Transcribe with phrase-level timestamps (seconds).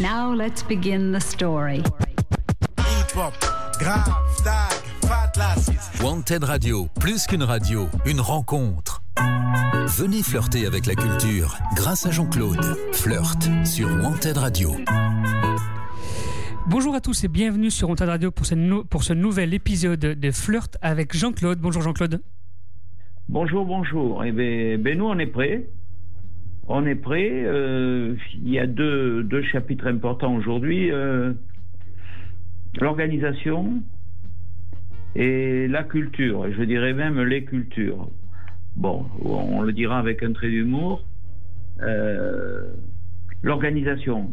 [0.00, 1.82] Now let's begin the story.
[6.02, 9.02] Wanted Radio, plus qu'une radio, une rencontre.
[9.88, 12.62] Venez flirter avec la culture grâce à Jean-Claude.
[12.92, 14.72] Flirt sur Wanted Radio.
[16.68, 19.98] Bonjour à tous et bienvenue sur Wanted Radio pour ce, nou- pour ce nouvel épisode
[20.00, 21.58] de Flirt avec Jean-Claude.
[21.58, 22.20] Bonjour Jean-Claude.
[23.28, 24.24] Bonjour, bonjour.
[24.24, 25.68] Eh bien, ben nous, on est prêts.
[26.72, 27.32] On est prêts.
[27.32, 30.92] Euh, il y a deux, deux chapitres importants aujourd'hui.
[30.92, 31.32] euh,
[32.80, 33.82] L'organisation
[35.16, 36.48] et la culture.
[36.52, 38.08] Je dirais même les cultures.
[38.76, 41.02] Bon, on le dira avec un trait d'humour.
[41.82, 42.70] Euh,
[43.42, 44.30] L'organisation.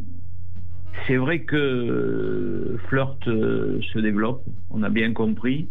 [1.07, 5.69] C'est vrai que Flirt se développe, on a bien compris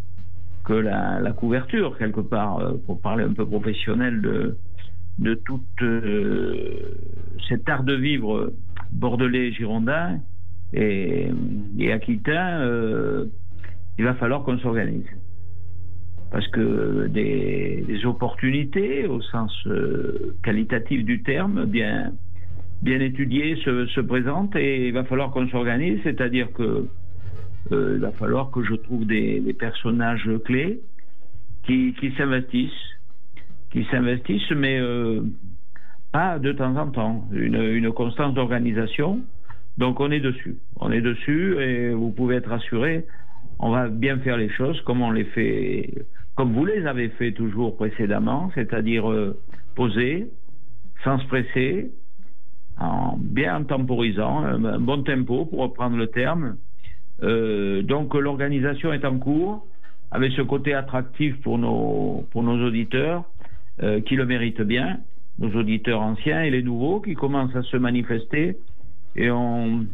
[0.65, 4.57] que la, la couverture, quelque part, pour parler un peu professionnel, de,
[5.19, 6.99] de tout euh,
[7.49, 8.53] cet art de vivre
[8.93, 10.21] bordelais, girondin
[10.73, 11.29] et,
[11.79, 13.27] et aquitain, euh,
[13.99, 15.07] il va falloir qu'on s'organise.
[16.31, 22.13] Parce que des, opportunités, au sens euh, qualitatif du terme, bien,
[22.83, 26.89] bien étudiées, se, se présentent et il va falloir qu'on s'organise, c'est-à-dire que
[27.73, 30.81] euh, il va falloir que je trouve des, des personnages clés
[31.65, 32.71] qui, qui s'investissent,
[33.71, 35.23] qui s'investissent, mais euh,
[36.13, 39.21] pas de temps en temps, une, une constance d'organisation.
[39.79, 43.05] Donc on est dessus, on est dessus et vous pouvez être assuré,
[43.59, 45.93] on va bien faire les choses comme on les fait,
[46.35, 49.39] comme vous les avez fait toujours précédemment, c'est-à-dire euh,
[49.75, 50.29] poser,
[51.05, 51.91] sans se presser,
[52.79, 56.57] en bien en temporisant, un bon tempo pour reprendre le terme.
[57.23, 59.67] Euh, donc l'organisation est en cours,
[60.11, 63.25] avec ce côté attractif pour nos, pour nos auditeurs,
[63.83, 65.01] euh, qui le méritent bien,
[65.39, 68.57] nos auditeurs anciens et les nouveaux qui commencent à se manifester.
[69.17, 69.87] Et on,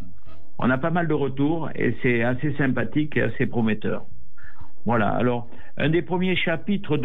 [0.59, 4.05] a pas mal de retours et c'est assez sympathique et assez prometteur.
[4.87, 6.97] Voilà, alors un des premiers chapitres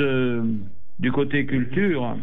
[0.99, 2.15] du côté culture,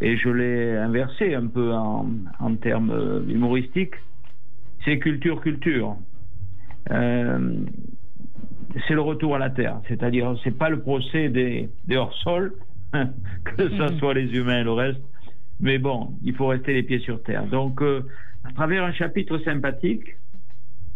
[0.00, 3.94] et je l'ai inversé un peu en, termes humoristiques,
[4.84, 5.96] c'est culture, culture.
[6.90, 7.60] Euh,
[8.86, 12.52] c'est le retour à la terre, c'est-à-dire c'est pas le procès des, des hors-sols,
[13.44, 15.00] que ce soit les humains et le reste,
[15.60, 17.46] mais bon, il faut rester les pieds sur terre.
[17.46, 18.02] Donc, euh,
[18.44, 20.16] à travers un chapitre sympathique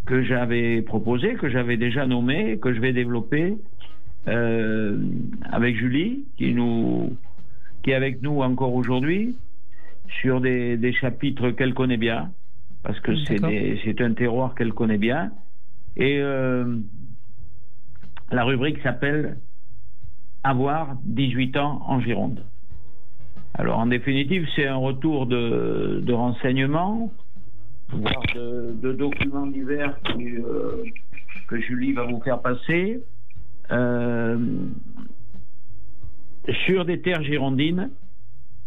[0.06, 3.56] que j'avais proposé, que j'avais déjà nommé, que je vais développer
[4.28, 4.98] euh,
[5.50, 7.16] avec Julie, qui nous,
[7.82, 9.36] qui est avec nous encore aujourd'hui,
[10.20, 12.30] sur des, des chapitres qu'elle connaît bien,
[12.82, 15.30] parce que c'est un terroir qu'elle connaît bien.
[15.96, 16.76] Et euh,
[18.30, 19.38] la rubrique s'appelle
[20.42, 22.44] Avoir 18 ans en Gironde.
[23.54, 27.12] Alors en définitive, c'est un retour de, renseignements,
[27.90, 30.84] voire de, documents divers euh,
[31.48, 33.02] que Julie va vous faire passer
[33.70, 34.38] euh,
[36.64, 37.90] sur des terres girondines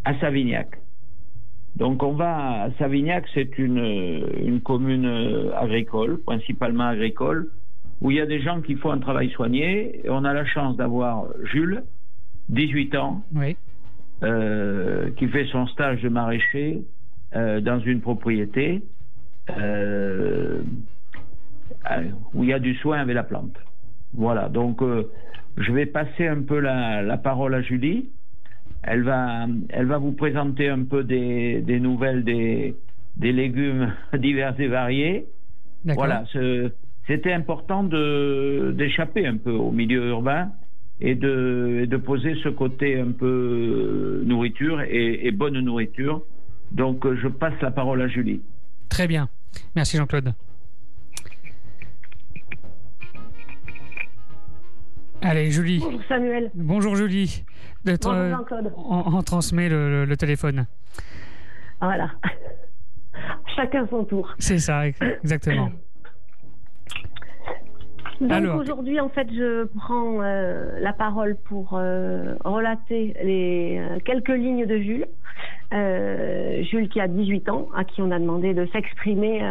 [0.05, 0.79] à Savignac.
[1.75, 7.50] Donc on va à Savignac, c'est une, une commune euh, agricole, principalement agricole,
[8.03, 10.06] où il y a des gens qui font un travail soigné.
[10.06, 11.84] Et on a la chance d'avoir Jules,
[12.50, 13.56] 18 ans, Oui.
[14.24, 16.84] euh, qui fait son stage de maraîcher
[17.36, 18.84] euh, dans une propriété
[19.58, 20.62] euh,
[22.34, 23.56] où il y a du soin avec la plante.
[24.14, 24.81] Voilà, donc
[25.58, 28.09] je vais passer un peu la, la parole à Julie.
[28.84, 32.75] Elle va, elle va vous présenter un peu des, des nouvelles des,
[33.18, 35.25] des légumes divers et variés.
[35.85, 36.72] Voilà, ce-
[37.08, 40.52] c'était important de d'échapper un peu au milieu urbain
[41.02, 46.22] et de, et de poser ce côté un peu euh, nourriture et, et bonne nourriture.
[46.72, 48.41] Donc euh, je passe la parole à Julie.
[48.90, 49.28] Très bien.
[49.75, 50.34] Merci Jean-Claude.
[55.22, 55.80] Allez, Julie.
[55.80, 56.52] Bonjour Samuel.
[56.53, 57.44] Bonjour Julie.
[57.85, 58.74] De- Bonjour euh, Jean-Claude.
[58.75, 60.66] on, on transmet le, téléphone.
[61.82, 62.11] Voilà.
[63.56, 64.34] Chacun son tour.
[64.40, 65.72] C'est ça, ex- exactement.
[68.28, 74.29] Donc aujourd'hui, en fait, je prends euh, la parole pour euh, relater les euh, quelques
[74.29, 75.08] lignes de Jules.
[76.70, 79.41] Jules qui a 18 ans, à qui on a demandé de s'exprimer,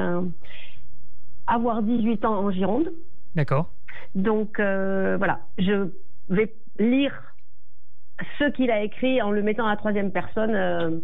[1.48, 2.92] avoir 18 ans en Gironde.
[3.34, 3.68] D'accord.
[4.14, 5.88] Donc voilà, je
[6.28, 7.12] vais lire
[8.38, 11.02] ce qu'il a écrit en le mettant à la troisième personne.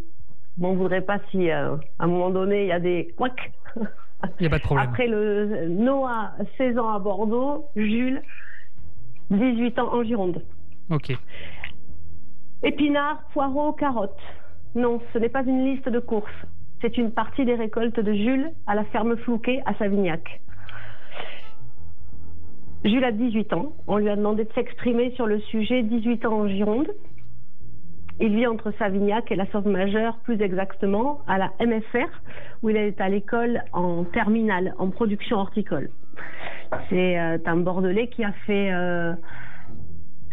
[0.56, 3.52] Bon, on voudrait pas si à un moment donné il y a des couacs.
[4.24, 4.88] Il n'y a pas de problème.
[4.88, 8.22] Après le Noah, 16 ans à Bordeaux, Jules,
[9.30, 10.42] 18 ans en Gironde.
[10.90, 11.12] Ok.
[12.62, 14.18] Épinards, poireaux, carottes.
[14.74, 16.30] Non, ce n'est pas une liste de courses.
[16.80, 20.40] c'est une partie des récoltes de Jules à la ferme Flouquet à Savignac.
[22.84, 23.72] Jules a 18 ans.
[23.86, 26.88] On lui a demandé de s'exprimer sur le sujet 18 ans en Gironde.
[28.20, 32.08] Il vit entre Savignac et la Sauve Majeure, plus exactement à la MFR,
[32.62, 35.90] où il est à l'école en terminale, en production horticole.
[36.90, 39.14] C'est euh, un Bordelais qui a fait euh,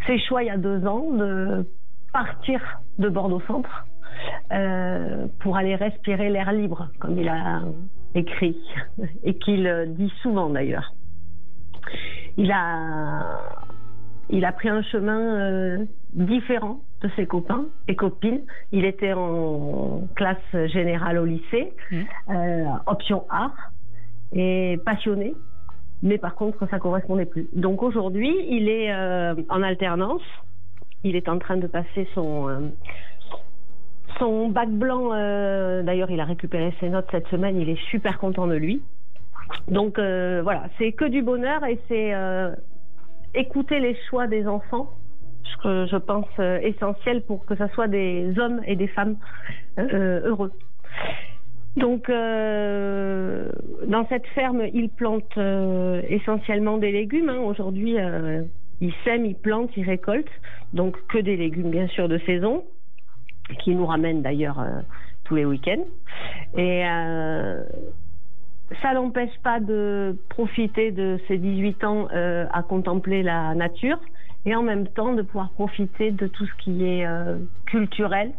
[0.08, 1.68] ses choix il y a deux ans de
[2.12, 2.60] partir
[2.98, 3.86] de Bordeaux-Centre
[4.52, 7.62] euh, pour aller respirer l'air libre, comme il a
[8.16, 8.58] écrit,
[9.24, 10.96] et qu'il dit souvent d'ailleurs.
[12.38, 13.42] Il a,
[14.30, 18.42] il a pris un chemin différent de ses copains et copines.
[18.72, 20.38] Il était en classe
[20.68, 22.02] générale au lycée, mmh.
[22.30, 23.72] euh, option art,
[24.34, 25.34] et passionné.
[26.04, 27.48] Mais par contre, ça correspondait plus.
[27.54, 30.22] Donc aujourd'hui, il est euh, en alternance.
[31.04, 32.60] Il est en train de passer son euh,
[34.20, 35.10] son bac blanc.
[35.84, 37.60] D'ailleurs, il a récupéré ses notes cette semaine.
[37.60, 38.82] Il est super content de lui.
[39.68, 42.14] Donc voilà, c'est que du bonheur et c'est
[43.34, 44.90] écouter les choix des enfants
[45.62, 49.18] que je pense euh, essentiel pour que ce soit des hommes et des femmes
[49.78, 50.52] euh, heureux.
[51.76, 53.50] Donc, euh,
[53.88, 55.38] dans cette ferme, ils plantent
[56.08, 57.30] essentiellement des légumes.
[57.30, 57.40] Hein.
[57.40, 57.98] Aujourd'hui,
[58.80, 60.26] ils sèment, ils plantent, ils récoltent.
[60.74, 62.64] Donc, que des légumes, bien sûr, de saison,
[63.60, 64.66] qui nous ramènent d'ailleurs
[65.26, 65.84] tous les week-ends.
[66.58, 66.84] Et
[68.82, 74.00] ça n'empêche pas de profiter de ces 18 ans à contempler la nature
[74.46, 78.32] et en même temps de pouvoir profiter de tout ce qui est euh, culturel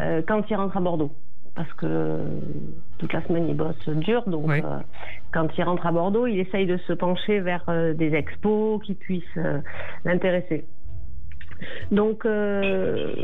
[0.00, 1.12] euh, quand il rentre à Bordeaux.
[1.54, 2.18] Parce que
[2.98, 4.80] toute la semaine, il bosse dur, donc euh,
[5.32, 7.64] quand il rentre à Bordeaux, il essaye de se pencher vers
[7.94, 9.38] des expos qui puissent
[10.04, 10.64] l'intéresser.
[11.92, 13.14] Donc, alors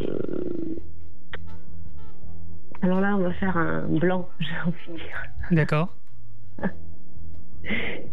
[3.00, 5.24] là, on va faire un blanc, j'ai envie de dire.
[5.50, 5.92] D'accord.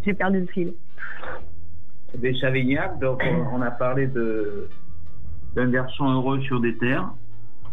[0.04, 0.74] j'ai perdu le fil
[2.16, 3.00] des Chavignac.
[3.00, 3.24] Donc,
[3.54, 4.08] on, a parlé
[5.56, 7.12] d'un garçon heureux sur des terres,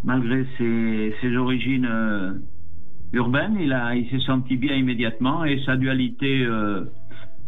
[0.02, 2.32] malgré ses, origines euh,
[3.12, 3.56] urbaines.
[3.60, 6.84] Il, a, il s'est senti bien immédiatement et sa dualité euh,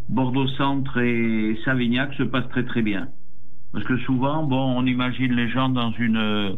[0.09, 3.09] Bordeaux-Centre et Savignac se passe très très bien.
[3.73, 6.17] Parce que souvent, bon, on imagine les gens dans une.
[6.17, 6.53] Euh,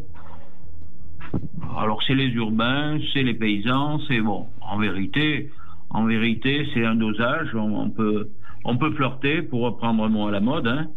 [1.76, 4.46] alors, c'est les urbains, c'est les paysans, c'est bon.
[4.60, 5.50] En vérité,
[5.90, 7.54] en vérité, c'est un dosage.
[7.54, 8.28] on peut
[8.68, 10.88] on peut flirter, pour reprendre un mot à la mode, hein.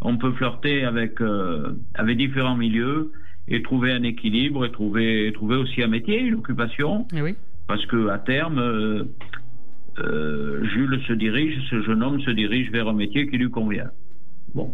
[0.00, 3.12] on peut flirter avec, euh, avec différents milieux
[3.48, 7.06] et trouver un équilibre et trouver, trouver aussi un métier, une occupation.
[7.14, 7.34] Eh oui.
[7.68, 9.04] Parce que à terme, euh,
[9.98, 13.90] euh, Jules se dirige, ce jeune homme se dirige vers un métier qui lui convient.
[14.54, 14.72] Bon,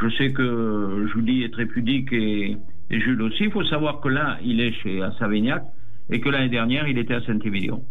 [0.00, 2.56] je sais que Julie est très pudique et,
[2.90, 3.44] Jules aussi.
[3.44, 5.64] Il faut savoir que là, il est chez à Savignac
[6.08, 7.82] et que l'année dernière, il était à Saint-Émilion.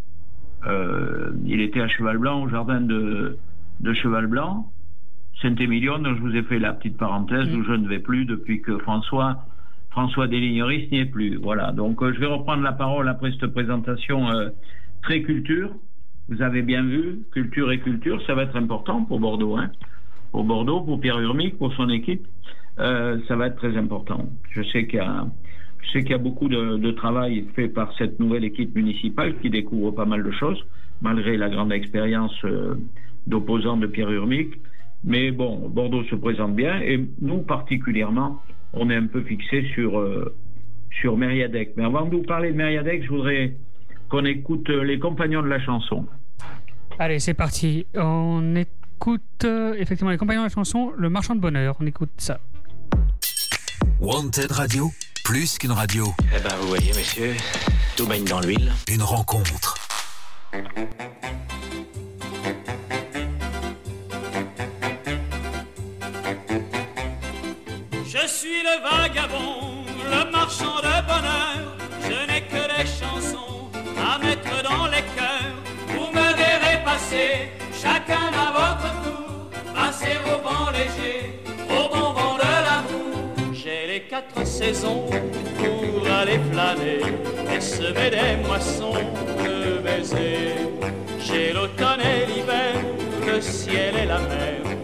[1.45, 3.37] il était à Cheval Blanc au jardin de,
[3.83, 4.71] de Cheval Blanc,
[5.41, 8.61] Saint-Émilion, dont je vous ai fait la petite parenthèse, où je ne vais plus depuis
[8.61, 9.45] que François,
[9.91, 11.35] François Desligneris n'y est plus.
[11.35, 14.49] Voilà, donc euh, je vais reprendre la parole après cette présentation euh,
[15.01, 15.69] très culture.
[16.29, 19.57] Vous avez bien vu, culture et culture, ça va être important pour Bordeaux.
[19.57, 19.69] Hein.
[20.31, 22.25] Pour Bordeaux, pour Pierre Urmic, pour son équipe,
[22.79, 24.29] euh, ça va être très important.
[24.51, 25.27] Je sais qu'il y a,
[25.81, 29.35] je sais qu'il y a beaucoup de, de, travail fait par cette nouvelle équipe municipale
[29.41, 30.65] qui découvre pas mal de choses,
[31.01, 32.33] malgré la grande expérience
[33.27, 34.53] d'opposants de Pierre Urmic.
[35.03, 38.41] Mais bon, Bordeaux se présente bien et nous particulièrement,
[38.73, 40.33] on est un peu fixé sur, euh,
[41.01, 41.73] sur Mériadec.
[41.75, 43.53] Mais avant de vous parler de Mériadec, je voudrais
[44.09, 46.05] qu'on écoute les compagnons de la chanson.
[46.99, 47.85] Allez, c'est parti.
[47.95, 51.75] On écoute euh, effectivement les compagnons de la chanson, Le Marchand de Bonheur.
[51.79, 52.39] On écoute ça.
[53.99, 54.91] Wanted Radio,
[55.23, 56.05] plus qu'une radio.
[56.19, 57.33] Eh ben, vous voyez, messieurs,
[57.97, 58.71] tout baigne dans l'huile.
[58.89, 59.75] Une rencontre.
[68.43, 71.63] Suis le vagabond, le marchand de bonheur.
[72.07, 73.69] Je n'ai que des chansons
[74.09, 75.59] à mettre dans les cœurs.
[75.87, 77.29] Vous me verrez passer,
[77.83, 83.53] chacun à votre tour, passer au vent léger, au bon vent de l'amour.
[83.53, 85.05] J'ai les quatre saisons
[85.59, 87.01] pour aller flâner
[87.55, 89.05] et semer des moissons
[89.45, 90.67] de baisers.
[91.25, 92.75] J'ai l'automne et l'hiver,
[93.25, 94.82] le ciel et la mer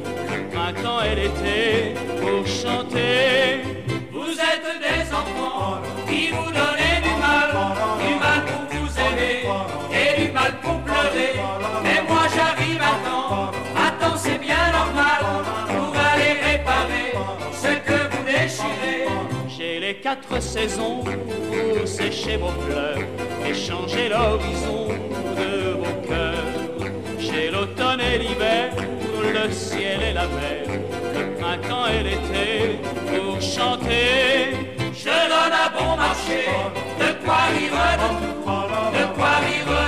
[0.71, 3.61] printemps et l'été pour chanter.
[4.11, 7.49] Vous êtes des enfants qui vous donnez du mal,
[8.05, 9.43] du mal pour vous aimer
[9.91, 11.33] et du mal pour pleurer.
[11.83, 15.21] Mais moi j'arrive à temps, à temps c'est bien normal
[15.67, 17.13] pour aller réparer
[17.51, 19.05] ce que vous déchirez.
[19.47, 22.99] J'ai les quatre saisons pour sécher vos pleurs
[23.47, 24.89] et changer l'horizon
[25.35, 26.89] de vos cœurs.
[27.17, 28.71] J'ai l'automne et l'hiver,
[29.21, 30.65] le ciel et la mer,
[31.13, 34.55] le printemps et l'été pour chanter.
[34.93, 36.45] Je donne à bon marché
[36.99, 37.79] de quoi vivre
[38.93, 39.79] de quoi vivre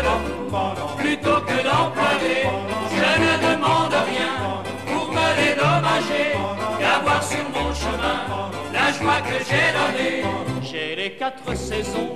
[0.97, 2.43] plutôt que d'employer.
[2.89, 6.31] Je ne demande rien pour me dédommager
[6.79, 10.23] d'avoir sur mon chemin la joie que j'ai donnée.
[10.61, 12.15] J'ai les quatre saisons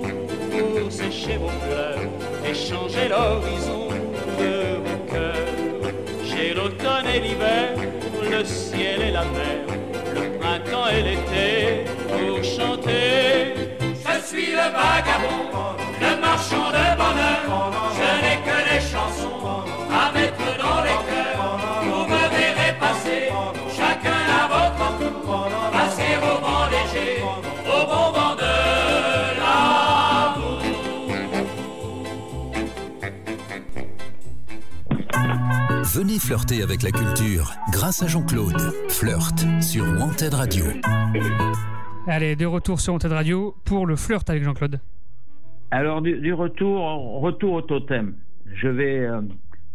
[0.52, 2.00] pour sécher vos pleurs
[2.50, 3.90] et changer l'horizon
[4.40, 5.45] de vos cœurs.
[6.56, 7.74] L'automne et l'hiver,
[8.32, 9.66] le ciel et la mer,
[10.16, 13.54] le printemps et l'été pour chanter.
[13.82, 17.72] Je suis le vagabond, le marchand de bonheur.
[17.98, 18.65] Je n'ai que
[35.96, 38.60] Venez flirter avec la culture grâce à Jean-Claude.
[38.90, 40.66] Flirt sur Wanted Radio.
[42.06, 44.82] Allez, de retour sur Wanted Radio pour le flirt avec Jean-Claude.
[45.72, 48.14] Alors, du, du retour, retour au totem.
[48.56, 49.22] Je vais, euh,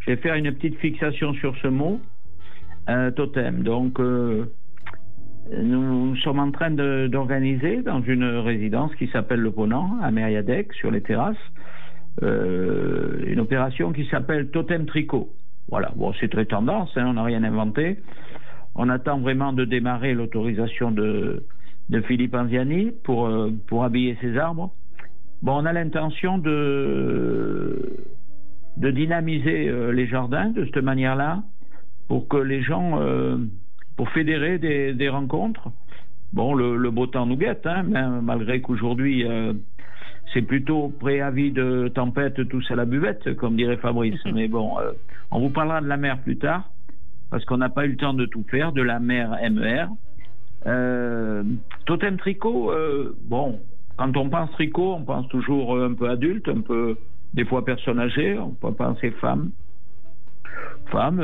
[0.00, 2.02] je vais faire une petite fixation sur ce mot,
[2.90, 3.62] euh, totem.
[3.62, 4.44] Donc, euh,
[5.56, 6.70] nous, sommes en train
[7.08, 11.36] d'organiser dans une résidence qui s'appelle Le Ponant, à Mériadec, sur les terrasses,
[12.22, 15.30] euh, une opération qui s'appelle Totem Tricot.
[15.70, 17.98] Voilà, bon, c'est très tendance, hein, on n'a rien inventé.
[18.74, 21.44] On attend vraiment de démarrer l'autorisation de,
[22.06, 24.72] Philippe Anziani pour, euh, habiller ses arbres.
[25.42, 28.04] Bon, on a l'intention de,
[28.76, 31.42] dynamiser euh, les jardins de cette manière-là
[32.08, 33.38] pour que les gens, euh,
[33.96, 35.68] pour fédérer des, rencontres.
[36.32, 37.84] Bon, le, beau temps nous guette, hein,
[38.22, 39.24] malgré qu'aujourd'hui,
[40.32, 44.20] c'est plutôt préavis de tempête, tous à la buvette, comme dirait Fabrice.
[44.32, 44.92] Mais bon, euh,
[45.30, 46.70] on vous parlera de la mer plus tard,
[47.30, 49.86] parce qu'on n'a pas eu le temps de tout faire, de la mer MER.
[50.66, 51.42] Euh,
[51.86, 53.60] totem tricot, euh, bon,
[53.96, 56.96] quand on pense tricot, on pense toujours un peu adulte, un peu
[57.34, 59.50] des fois personne âgée, on peut penser femme.
[60.86, 61.20] Femme,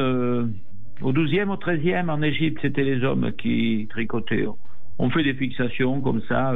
[1.02, 4.46] au 12e, au 13e, en Égypte, c'était les hommes qui tricotaient.
[4.98, 6.54] On fait des fixations comme ça,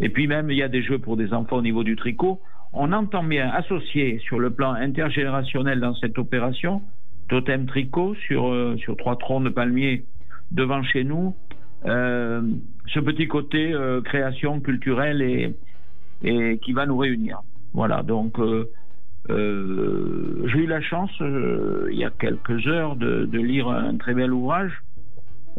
[0.00, 2.40] et puis même il y a des jeux pour des enfants au niveau du tricot.
[2.72, 6.82] On entend bien associer sur le plan intergénérationnel dans cette opération,
[7.28, 10.04] totem tricot sur, euh, sur trois troncs de palmiers
[10.50, 11.34] devant chez nous,
[11.86, 12.42] euh,
[12.86, 15.54] ce petit côté euh, création culturelle et,
[16.22, 17.40] et qui va nous réunir.
[17.72, 18.68] Voilà, donc euh,
[19.30, 23.96] euh, j'ai eu la chance, euh, il y a quelques heures, de, de lire un
[23.96, 24.72] très bel ouvrage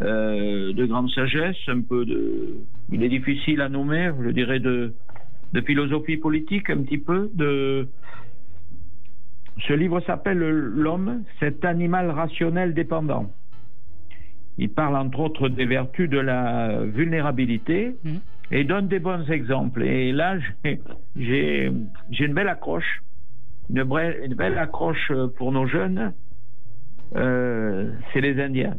[0.01, 2.55] euh, de grande sagesse, un peu de...
[2.91, 4.93] Il est difficile à nommer, je dirais, de,
[5.53, 7.29] de philosophie politique un petit peu.
[7.33, 7.87] De...
[9.67, 13.31] Ce livre s'appelle L'homme, cet animal rationnel dépendant.
[14.59, 18.19] Il parle entre autres des vertus de la vulnérabilité Mhm.
[18.51, 19.83] et donne des bons exemples.
[19.83, 20.37] Et là,
[21.15, 21.71] j'ai-
[22.19, 23.01] une belle accroche,
[23.69, 26.13] une belle accroche pour nos jeunes,
[27.15, 28.77] euh, c'est les Indiens.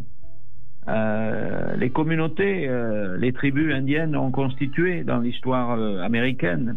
[0.88, 6.76] Euh, les communautés, euh, les tribus indiennes ont constitué dans l'histoire euh, américaine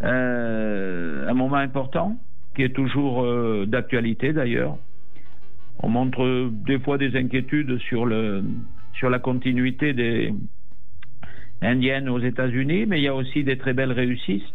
[0.00, 2.16] un moment important
[2.54, 3.26] qui est toujours
[3.66, 4.76] d'actualité d'ailleurs.
[5.82, 8.44] On montre des fois des inquiétudes sur le
[8.92, 10.32] sur la continuité des
[11.62, 14.46] indiennes aux États-Unis, mais il y a aussi des très belles réussites.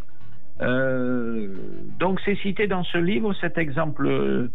[2.00, 4.50] Donc c'est cité dans ce livre cet exemple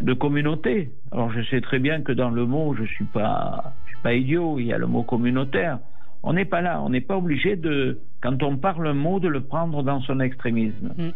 [0.00, 0.90] de communauté.
[1.12, 4.14] Alors je sais très bien que dans le mot, je suis pas, je suis pas
[4.14, 4.58] idiot.
[4.58, 5.78] Il y a le mot communautaire.
[6.22, 6.80] On n'est pas là.
[6.82, 10.20] On n'est pas obligé de, quand on parle un mot, de le prendre dans son
[10.20, 10.94] extrémisme.
[10.96, 11.10] Mm.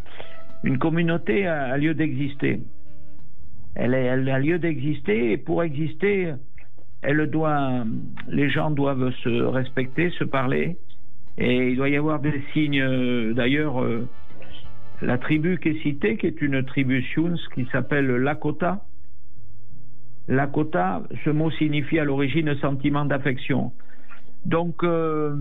[0.65, 2.61] Une communauté a, a lieu d'exister.
[3.75, 6.35] Elle, elle a lieu d'exister et pour exister,
[7.03, 7.85] elle doit,
[8.29, 10.77] les gens doivent se respecter, se parler.
[11.39, 12.81] Et il doit y avoir des signes.
[12.83, 14.09] euh, D'ailleurs, euh,
[15.03, 18.85] la tribu qui est citée, qui est une tribu Sioux, qui s'appelle Lakota.
[20.29, 23.73] Lakota, ce mot signifie à l'origine sentiment d'affection.
[24.45, 25.37] Donc, euh,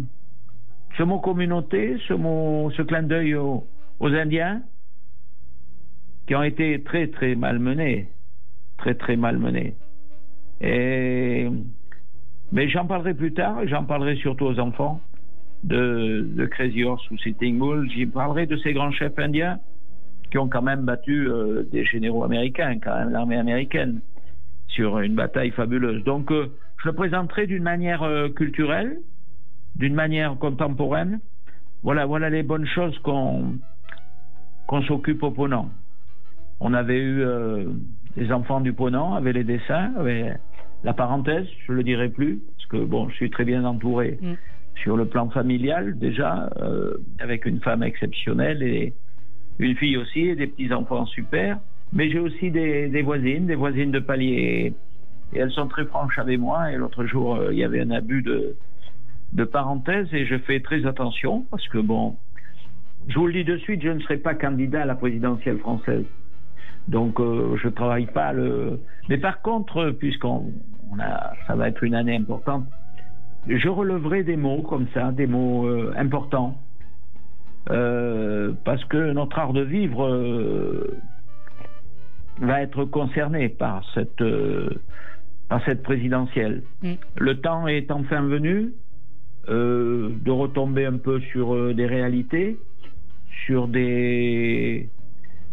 [0.97, 3.65] ce mot communauté, ce mot, ce clin d'œil aux,
[4.01, 4.61] Indiens,
[6.27, 8.09] qui ont été très très malmenés,
[8.77, 9.75] très très malmenés.
[10.61, 11.49] Mais
[12.69, 15.01] j'en parlerai plus tard, j'en parlerai surtout aux enfants
[15.63, 17.89] de, Crazy Horse ou Sitting Bull.
[17.89, 19.59] J'y parlerai de ces grands chefs indiens
[20.31, 24.01] qui ont quand même battu euh, des généraux américains, quand même l'armée américaine,
[24.67, 26.03] sur une bataille fabuleuse.
[26.03, 26.51] Donc, euh,
[26.83, 28.99] je le présenterai d'une manière euh, culturelle,
[29.75, 31.19] d'une manière contemporaine.
[31.81, 33.57] Voilà, voilà les bonnes choses qu'on
[34.67, 35.69] qu'on s'occupe au Ponant.
[36.59, 37.23] On avait eu
[38.15, 40.35] les enfants du Ponant, avec les dessins, avec
[40.83, 44.33] la parenthèse, je le dirai plus, parce que bon, je suis très bien entouré Mm.
[44.81, 48.93] Sur le plan familial déjà, euh, avec une femme exceptionnelle et
[49.59, 51.59] une fille aussi, et des petits-enfants super.
[51.91, 54.73] Mais j'ai aussi des, voisines, des voisines de palier,
[55.33, 56.71] et elles sont très franches avec moi.
[56.71, 58.55] Et l'autre jour, euh, il y avait un abus de,
[59.33, 62.15] de parenthèse, et je fais très attention, parce que bon,
[63.07, 66.05] je vous le dis de suite, je ne serai pas candidat à la présidentielle française.
[66.87, 68.79] Donc, euh, je travaille pas le.
[69.09, 70.53] Mais par contre, puisqu'on
[70.91, 72.65] on a, ça va être une année importante,
[73.47, 76.57] je releverai des mots comme ça, des mots euh, importants,
[77.69, 80.97] Euh, parce que notre art de vivre euh,
[82.39, 84.23] va être concerné par cette
[85.49, 86.63] par cette présidentielle.
[86.81, 86.93] Mm.
[87.17, 88.73] Le temps est enfin venu
[89.47, 92.57] de retomber un peu sur des réalités,
[93.45, 94.89] sur des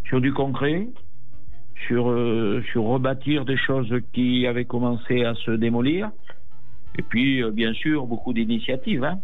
[0.04, 0.88] sur du concret,
[1.86, 2.04] sur
[2.70, 6.10] sur rebâtir des choses qui avaient commencé à se démolir.
[6.98, 9.04] Et puis, euh, bien sûr, beaucoup d'initiatives.
[9.04, 9.18] Hein.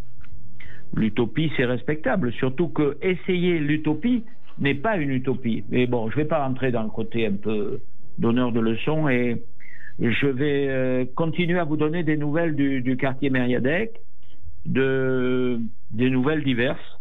[0.95, 2.33] L'utopie, c'est respectable.
[2.33, 4.25] Surtout que essayer l'utopie
[4.59, 5.64] n'est pas une utopie.
[5.71, 7.81] Mais bon, je ne vais pas rentrer dans le côté un peu
[8.19, 9.43] donneur de leçons et
[9.99, 14.00] je vais euh, continuer à vous donner des nouvelles du, quartier Mériadec,
[14.67, 15.61] de,
[15.91, 17.00] des nouvelles diverses.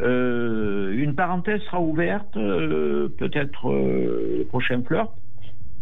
[0.00, 5.10] Euh, une parenthèse sera ouverte, peut-être euh, le prochain flirt.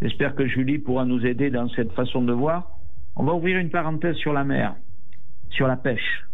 [0.02, 2.79] J'espère que Julie pourra nous aider dans cette façon de voir.
[3.16, 4.74] On va ouvrir une parenthèse sur la mer,
[5.50, 6.26] sur la pêche.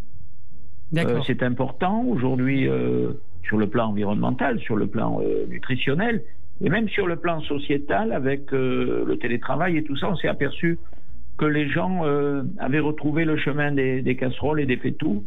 [0.96, 6.22] Euh, c'est important aujourd'hui euh, sur le plan environnemental, sur le plan euh, nutritionnel
[6.60, 10.08] et même sur le plan sociétal avec le télétravail et tout ça.
[10.10, 10.78] On s'est aperçu
[11.36, 12.02] que les gens
[12.58, 15.22] avaient retrouvé le chemin des, des casseroles et des fétous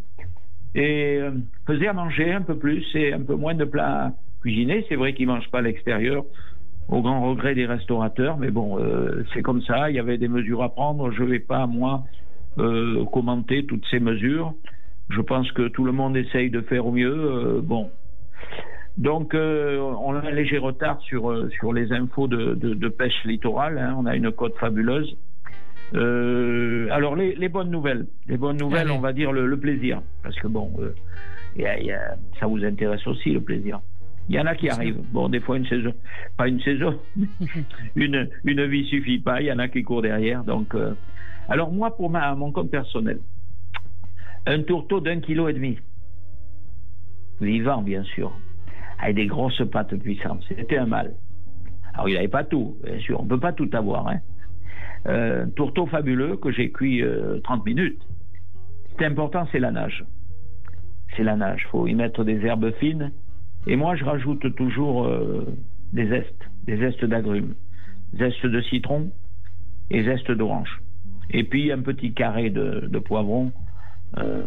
[0.74, 1.20] et
[1.68, 4.84] faisaient à manger un peu plus et un peu moins de plats cuisinés.
[4.90, 6.26] C'est vrai qu'ils mangent pas à l'extérieur
[6.90, 9.90] au grand regret des restaurateurs, mais bon, euh, c'est comme ça.
[9.90, 11.12] Il y avait des mesures à prendre.
[11.12, 12.04] Je vais pas moi
[12.58, 14.54] euh, commenter toutes ces mesures.
[15.10, 17.14] Je pense que tout le monde essaye de faire au mieux.
[17.16, 17.90] euh, bon.
[18.98, 23.78] Donc, on a un léger retard sur, sur les infos de, de, de pêche littorale.
[23.78, 23.96] hein.
[23.98, 25.16] On a une côte fabuleuse.
[25.94, 28.08] Alors, les, les bonnes nouvelles.
[28.28, 28.92] Les bonnes nouvelles, Allez.
[28.92, 30.02] on va dire le, le plaisir.
[30.24, 30.72] Parce que, bon,
[31.56, 33.80] il y a- il y a- ça vous intéresse aussi, le plaisir.
[34.30, 35.02] Il y en a qui arrivent.
[35.12, 35.92] Bon, des fois, une saison,
[36.38, 37.00] pas une saison,
[37.96, 39.42] une, une vie suffit pas.
[39.42, 40.44] Il y en a qui courent derrière.
[40.44, 40.94] Donc, euh,
[41.50, 43.20] alors, moi, pour ma, mon compte personnel,
[44.46, 45.80] un tourteau d'un kilo et demi.
[47.42, 48.32] Vivant, bien sûr.
[49.00, 50.44] Avec des grosses pattes puissantes.
[50.48, 51.16] C'était un mal.
[51.96, 53.20] Alors, il n'avait pas tout, bien sûr.
[53.20, 54.10] On ne peut pas tout avoir.
[54.10, 54.20] Hein.
[55.08, 58.02] Euh, un tourteau fabuleux que j'ai cuit euh, 30 minutes.
[58.92, 60.06] Ce qui est important, c'est la nage.
[61.16, 61.62] C'est la nage.
[61.66, 63.12] Il faut y mettre des herbes fines.
[63.68, 65.46] Et moi, je rajoute toujours euh,
[65.94, 67.56] des zestes, des zestes d'agrumes,
[68.18, 69.12] zestes de citron
[69.90, 70.82] et zestes d'orange.
[71.32, 73.52] Et puis un petit carré de, poivron,
[74.18, 74.44] euh,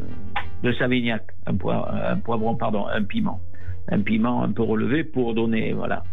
[0.62, 3.40] de Savignac, un, poi- un poivron, pardon, un piment,
[3.88, 6.04] un piment un peu relevé pour donner, voilà.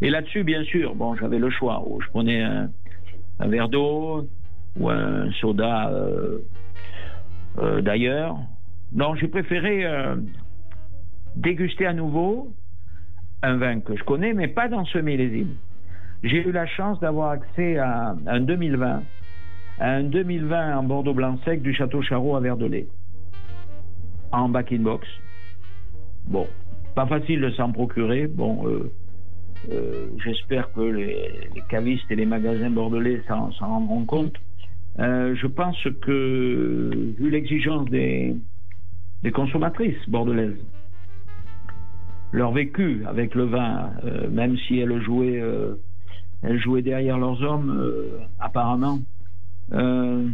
[0.00, 1.82] Et là-dessus, bien sûr, bon, j'avais le choix.
[1.86, 2.70] Ou je prenais un,
[3.40, 4.28] verre d'eau
[4.78, 6.38] ou un soda euh,
[7.82, 8.36] d'ailleurs.
[8.92, 9.86] Non, j'ai préféré
[11.36, 12.52] déguster à nouveau
[13.42, 15.56] un vin que je connais, mais pas dans ce millésime.
[16.22, 19.02] J'ai eu la chance d'avoir accès à un 2020,
[19.80, 22.86] à un 2020 en Bordeaux blanc sec du Château Charot à Verdelais,
[24.30, 25.06] en back-in-box.
[26.28, 26.46] Bon,
[26.94, 28.28] pas facile de s'en procurer.
[28.28, 28.92] Bon, euh,
[29.70, 34.36] euh, j'espère que les, cavistes et les magasins bordelais s'en s'en rendront compte.
[34.98, 38.36] Euh, je pense que, vu l'exigence des,
[39.22, 40.58] des consommatrices bordelaises,
[42.32, 45.74] leur vécu avec le vin, euh, même si elles jouaient, euh,
[46.42, 48.98] elles derrière leurs hommes, euh, apparemment.
[49.70, 50.30] Le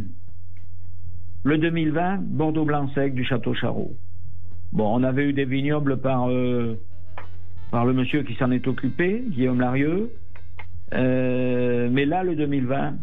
[1.57, 3.93] 2020, Bordeaux blanc sec du Château Charot.
[4.73, 6.27] Bon, on avait eu des vignobles par,
[7.71, 10.11] par le monsieur qui s'en est occupé, Guillaume Larieux.
[10.91, 12.95] Mais là, le 2020,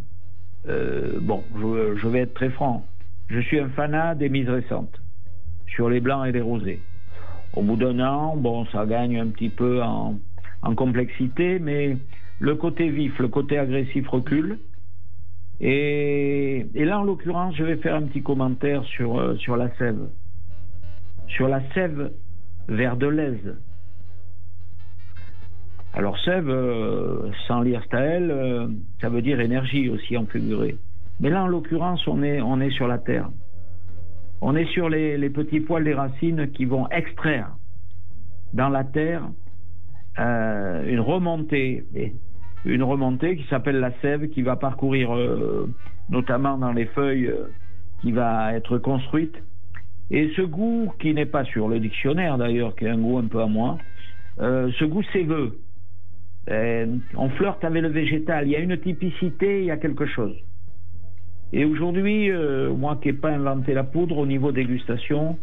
[0.69, 2.85] euh, bon, je vais être très franc.
[3.29, 5.01] Je suis un fanat des mises récentes
[5.69, 6.81] sur les blancs et les rosés.
[7.57, 10.19] Au bout d'un an, bon, ça gagne un petit peu en,
[10.77, 11.97] complexité, mais
[12.39, 14.59] le côté vif, le côté agressif recule.
[15.61, 20.09] Et, là, en l'occurrence, je vais faire un petit commentaire sur, euh, la sève.
[21.29, 22.13] Sur la sève
[22.69, 23.57] verdelaise.
[25.95, 28.67] Alors, sève, euh, sans lire Staël, euh,
[29.01, 30.77] ça veut dire énergie aussi en figuré.
[31.21, 33.31] Mais là, en l'occurrence, on est sur la terre.
[34.49, 37.49] On est sur les, petits poils des racines qui vont extraire
[38.53, 39.29] dans la terre
[40.21, 41.85] euh, une remontée,
[42.65, 45.69] une remontée qui s'appelle la sève, qui va parcourir euh,
[46.11, 47.49] notamment dans les feuilles, euh,
[48.03, 49.35] qui va être construite.
[50.13, 53.27] Et ce goût, qui n'est pas sur le dictionnaire d'ailleurs, qui est un goût un
[53.27, 53.79] peu à moi,
[54.39, 55.59] ce goût séveux.
[56.49, 58.47] Euh, on flirte avec le végétal.
[58.47, 60.37] Il y a une typicité, il y a quelque chose.
[61.53, 65.39] Et aujourd'hui, euh, moi qui n'ai pas inventé la poudre au niveau dégustation,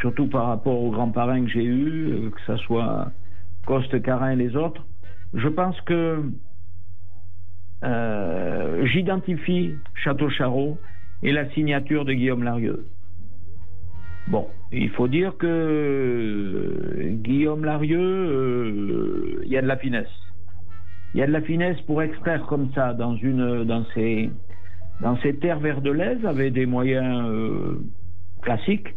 [0.00, 3.10] surtout par rapport aux grands parrains que j'ai eus, euh, que ce soit
[3.66, 4.84] Coste, Carin et les autres,
[5.32, 6.22] je pense que
[7.84, 10.78] euh, j'identifie Château Charot
[11.22, 12.86] et la signature de Guillaume Larieux.
[14.28, 20.08] Bon, il faut dire que Guillaume Larieux, il y a de la finesse.
[21.14, 24.30] Il y a de la finesse pour extraire comme ça dans une dans ces
[25.00, 27.80] dans ces terres verdelaises avec des moyens euh,
[28.42, 28.94] classiques,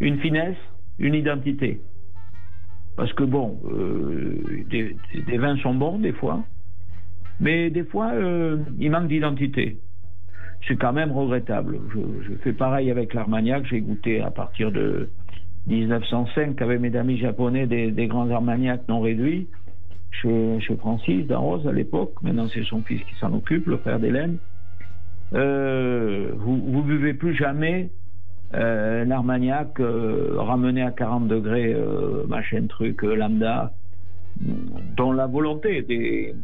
[0.00, 0.56] une finesse,
[0.98, 1.80] une identité.
[2.96, 6.44] Parce que bon, euh, des, vins sont bons des fois,
[7.40, 9.78] mais des fois euh, il manque d'identité.
[10.68, 11.78] C'est quand même regrettable.
[11.92, 13.64] Je, fais pareil avec l'Armagnac.
[13.66, 15.08] J'ai goûté à partir de
[15.66, 19.48] 1905 avec mes amis japonais des, grands Armagnacs non réduits
[20.10, 22.14] chez, chez Francis d'Arros à l'époque.
[22.22, 24.38] Maintenant, c'est son fils qui s'en occupe, le frère d'Hélène.
[25.34, 27.90] Euh, vous, vous buvez plus jamais
[28.54, 33.72] euh, un Armagnac euh, ramené à 40 degrés, euh, machin truc, lambda,
[34.38, 36.34] dont la volonté des,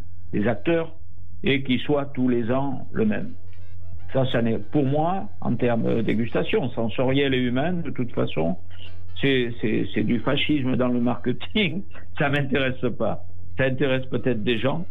[0.48, 0.94] acteurs
[1.44, 3.32] est qu'il soit tous les ans le même.
[4.12, 8.56] Ça, ça n'est, pour moi, en termes de dégustation, sensorielle et humaine, de toute façon,
[9.20, 11.82] c'est du fascisme dans le marketing.
[12.18, 13.24] Ça m'intéresse pas.
[13.58, 14.86] Ça intéresse peut-être des gens.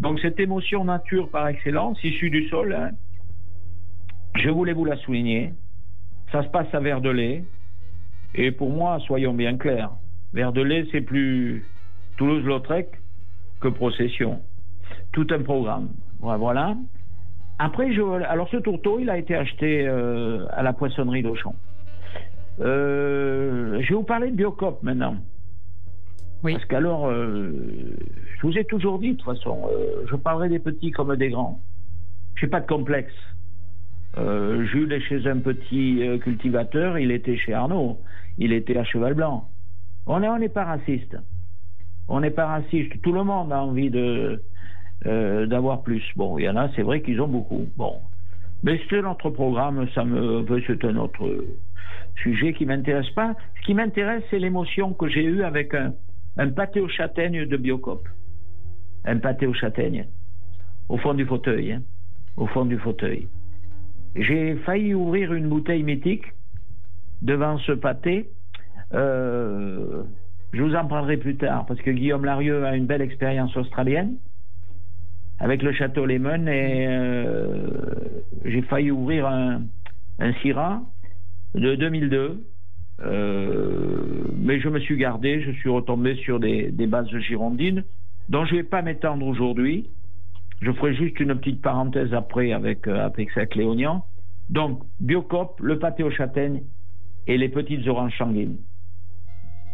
[0.00, 2.92] Donc, cette émotion nature par excellence, issue du sol, hein,
[4.36, 5.52] je voulais vous la souligner.
[6.32, 7.44] Ça se passe à Verdelais.
[8.34, 9.90] Et pour moi, soyons bien clairs,
[10.32, 11.64] Verdelais, c'est plus
[12.16, 12.88] Toulouse-Lautrec
[13.60, 14.40] que Procession.
[15.12, 15.90] Tout un programme.
[16.18, 16.76] Voilà.
[17.58, 21.54] Après, je, alors ce tourteau, il a été acheté euh, à la poissonnerie d'Auchan.
[22.60, 25.16] Euh, je vais vous parler de Biocop maintenant.
[26.42, 26.52] Oui.
[26.52, 27.96] Parce qu'alors, euh,
[28.36, 31.30] je vous ai toujours dit, de toute façon, euh, je parlerai des petits comme des
[31.30, 31.60] grands.
[32.34, 33.12] Je n'ai pas de complexe.
[34.16, 37.98] Euh, Jules est chez un petit euh, cultivateur, il était chez Arnaud,
[38.38, 39.48] il était à Cheval Blanc.
[40.06, 41.16] On n'est on pas raciste.
[42.08, 43.00] On n'est pas raciste.
[43.02, 46.02] Tout le monde a envie euh, d'avoir plus.
[46.16, 47.66] Bon, il y en a, c'est vrai qu'ils ont beaucoup.
[47.76, 48.00] Bon,
[48.62, 51.44] mais c'est notre programme, ça me, c'est un autre
[52.22, 53.34] sujet qui m'intéresse pas.
[53.58, 55.94] Ce qui m'intéresse, c'est l'émotion que j'ai eue avec un,
[56.36, 58.06] un pâté aux châtaignes de Biocop.
[59.04, 60.06] Un pâté aux châtaignes.
[60.88, 61.72] Au fond du fauteuil.
[61.72, 61.82] Hein.
[62.36, 63.28] Au fond du fauteuil.
[64.16, 66.24] J'ai failli ouvrir une bouteille mythique
[67.22, 68.28] devant ce pâté.
[68.92, 70.04] Euh,
[70.52, 74.16] je vous en parlerai plus tard parce que Guillaume Larieux a une belle expérience australienne
[75.40, 77.66] avec le château Lemon et euh,
[78.44, 79.62] j'ai failli ouvrir un,
[80.20, 80.80] un Syrah
[81.54, 82.44] de 2002.
[83.00, 87.82] Euh, mais je me suis gardé, je suis retombé sur des, des bases girondines
[88.28, 89.88] dont je ne vais pas m'étendre aujourd'hui.
[90.64, 93.10] Je ferai juste une petite parenthèse après avec euh,
[93.54, 94.02] Léonian.
[94.48, 96.62] Donc, Biocop, le pâté aux châtaignes
[97.26, 98.56] et les petites oranges sanguines.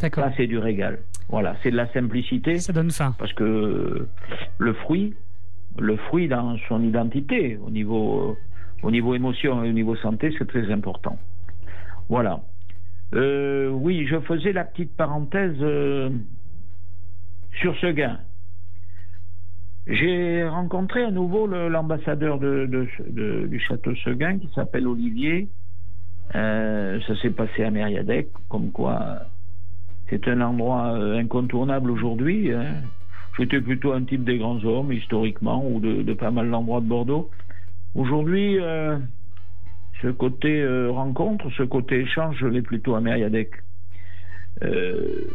[0.00, 0.24] D'accord.
[0.24, 0.98] Ça, c'est du régal.
[1.28, 2.58] Voilà, c'est de la simplicité.
[2.58, 3.14] Ça donne faim.
[3.18, 4.08] Parce que
[4.58, 5.14] le fruit,
[5.78, 8.36] le fruit dans son identité, au niveau,
[8.82, 11.16] au niveau émotion et au niveau santé, c'est très important.
[12.08, 12.40] Voilà.
[13.14, 16.10] Euh, oui, je faisais la petite parenthèse euh,
[17.60, 18.18] sur ce gain.
[19.86, 25.48] J'ai rencontré à nouveau l'ambassadeur de, de- de- du château Seguin qui s'appelle Olivier.
[26.34, 29.22] Euh, ça s'est passé à Mériadec, comme quoi
[30.08, 32.52] c'est un endroit euh, incontournable aujourd'hui.
[32.52, 32.82] hein.
[33.38, 37.30] J'étais plutôt un type des grands hommes, historiquement, ou de, pas mal d'endroits de Bordeaux.
[37.94, 38.98] Aujourd'hui, euh,
[40.02, 43.50] ce côté rencontre, ce côté échange, je l'ai plutôt à Mériadec.
[44.60, 45.26] Le,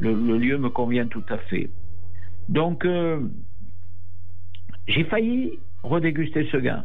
[0.00, 1.70] le lieu me convient tout à fait.
[2.48, 2.86] Donc,
[4.86, 6.84] j'ai failli redéguster ce gain.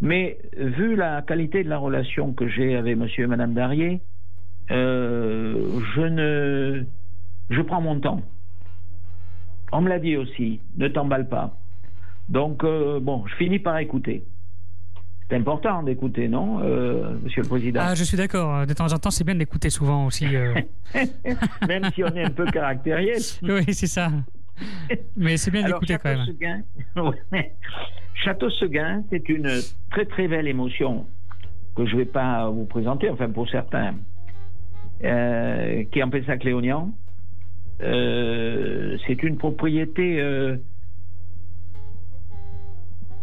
[0.00, 4.00] Mais vu la qualité de la relation que j'ai avec monsieur et madame Darrier,
[4.70, 6.84] euh, je ne.
[7.48, 8.20] Je prends mon temps.
[9.72, 11.56] On me l'a dit aussi, ne t'emballe pas.
[12.28, 14.24] Donc, euh, bon, je finis par écouter.
[15.28, 17.80] C'est important d'écouter, non, euh, monsieur le président?
[17.82, 18.64] Ah, je suis d'accord.
[18.66, 20.36] De temps en temps, c'est bien d'écouter souvent aussi.
[20.36, 20.54] euh.
[21.68, 23.20] Même si on est un peu caractériel.
[23.42, 24.10] oui, c'est ça.
[25.16, 26.26] Mais c'est bien d'écouter quand même.
[26.26, 26.62] Château-Seguin,
[27.32, 27.52] ouais.
[28.14, 29.50] Château-Seguin, c'est une
[29.90, 31.06] très très belle émotion
[31.76, 33.94] que je ne vais pas vous présenter, enfin pour certains,
[35.04, 36.90] euh, qui est en Pessac-Léognan.
[37.82, 40.56] euh, c'est une propriété euh,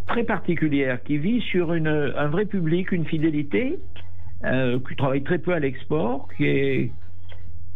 [0.07, 3.79] très particulière qui vit sur une, un vrai public, une fidélité,
[4.45, 6.91] euh, qui travaille très peu à l'export, qui est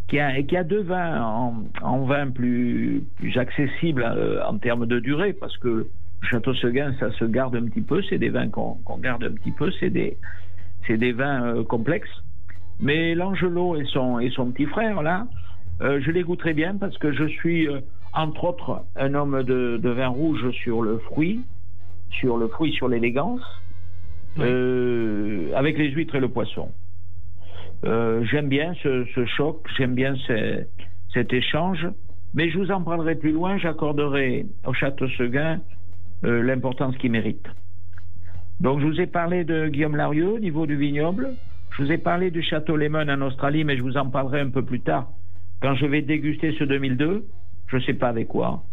[0.07, 4.85] qui a, qui a deux vins en, en vin plus, plus accessibles euh, en termes
[4.85, 5.87] de durée, parce que
[6.23, 9.51] Château Seguin, ça se garde un petit peu, c'est des vins qu'on garde un petit
[9.51, 10.17] peu, c'est des,
[10.85, 12.23] c'est des vins euh, complexes.
[12.79, 15.27] Mais l'Angelot et son, et son petit frère, là,
[15.81, 17.81] euh, je les goûterai bien parce que je suis, euh,
[18.13, 21.41] entre autres, un homme de, de vin rouge sur le fruit,
[22.09, 23.41] sur le fruit, sur l'élégance,
[24.39, 26.71] euh, avec les huîtres et le poisson.
[27.85, 30.65] Euh, j'aime bien ce, ce choc, j'aime bien ce-
[31.13, 31.87] cet échange,
[32.33, 35.61] mais je vous en parlerai plus loin, j'accorderai au Château Seguin
[36.25, 37.45] euh, l'importance qu'il mérite.
[38.59, 41.35] Donc je vous ai parlé de Guillaume Larieux au niveau du vignoble,
[41.77, 44.49] je vous ai parlé du Château Lemon en Australie, mais je vous en parlerai un
[44.49, 45.09] peu plus tard
[45.61, 47.25] quand je vais déguster ce 2002.
[47.67, 48.63] Je sais pas avec quoi.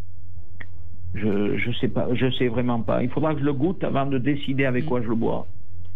[1.15, 3.03] Je je sais pas, je sais vraiment pas.
[3.03, 5.47] Il faudra que je le goûte avant de décider avec quoi je le bois.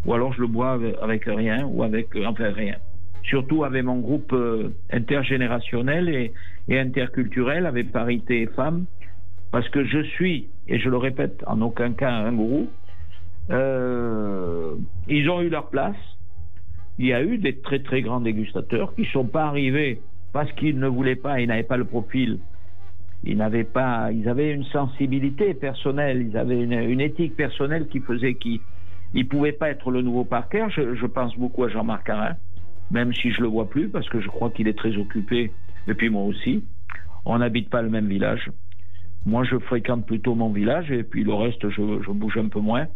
[0.05, 2.77] Ou alors je le bois avec, avec rien ou avec euh, enfin rien.
[3.22, 6.33] Surtout avec mon groupe euh, intergénérationnel et,
[6.68, 8.87] et interculturel avec parité femmes,
[9.50, 12.68] parce que je suis et je le répète en aucun cas un gourou.
[13.50, 14.74] Euh,
[15.09, 15.96] ils ont eu leur place.
[16.98, 20.00] Il y a eu des très très grands dégustateurs qui sont pas arrivés
[20.33, 22.38] parce qu'ils ne voulaient pas, ils n'avaient pas le profil
[23.24, 28.35] ils n'avaient pas, ils avaient une sensibilité personnelle, ils avaient une, éthique personnelle qui faisait
[28.35, 28.61] qu'ils
[29.14, 30.66] ils pouvaient pas être le nouveau Parker.
[30.70, 32.37] Je, je pense beaucoup à Jean-Marc Arin,
[32.90, 35.53] même si je le vois plus parce que je crois qu'il est très occupé.
[35.87, 36.64] Et puis moi aussi.
[37.24, 38.51] On n'habite pas le même village.
[39.27, 42.87] Moi, je fréquente plutôt mon village et puis le reste, je, bouge un peu moins.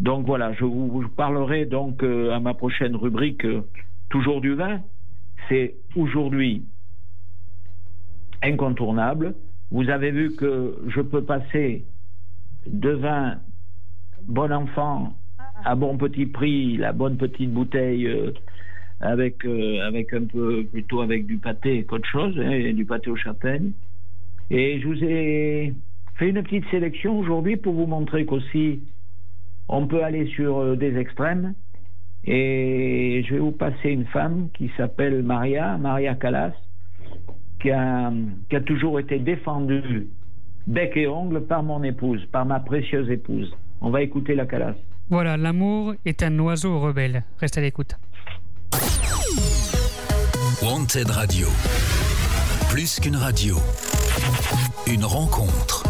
[0.00, 3.62] Donc voilà, je vous, vous parlerai donc euh, à ma prochaine rubrique euh,
[4.08, 4.80] toujours du vin.
[5.48, 6.64] C'est aujourd'hui
[8.42, 9.34] incontournable.
[9.70, 11.84] Vous avez vu que je peux passer
[12.66, 13.36] de vin
[14.26, 15.14] bon enfant
[15.64, 18.32] à bon petit prix, la bonne petite bouteille euh,
[19.00, 23.16] avec euh, avec un peu plutôt avec du pâté qu'autre chose, hein, du pâté aux
[23.16, 23.72] châtaignes.
[24.50, 25.74] Et je vous ai
[26.16, 28.80] fait une petite sélection aujourd'hui pour vous montrer qu'aussi
[29.68, 31.54] on peut aller sur euh, des extrêmes.
[32.24, 36.52] Et je vais vous passer une femme qui s'appelle Maria, Maria Callas,
[37.60, 38.12] qui a,
[38.50, 40.08] qui a toujours été défendue
[40.66, 43.56] bec et ongle par mon épouse, par ma précieuse épouse.
[43.80, 44.74] On va écouter la Callas.
[45.08, 47.24] Voilà, l'amour est un oiseau rebelle.
[47.38, 47.96] Reste à l'écoute.
[50.62, 51.48] Wanted Radio.
[52.68, 53.58] Plus qu'une radio.
[54.86, 55.89] Une rencontre.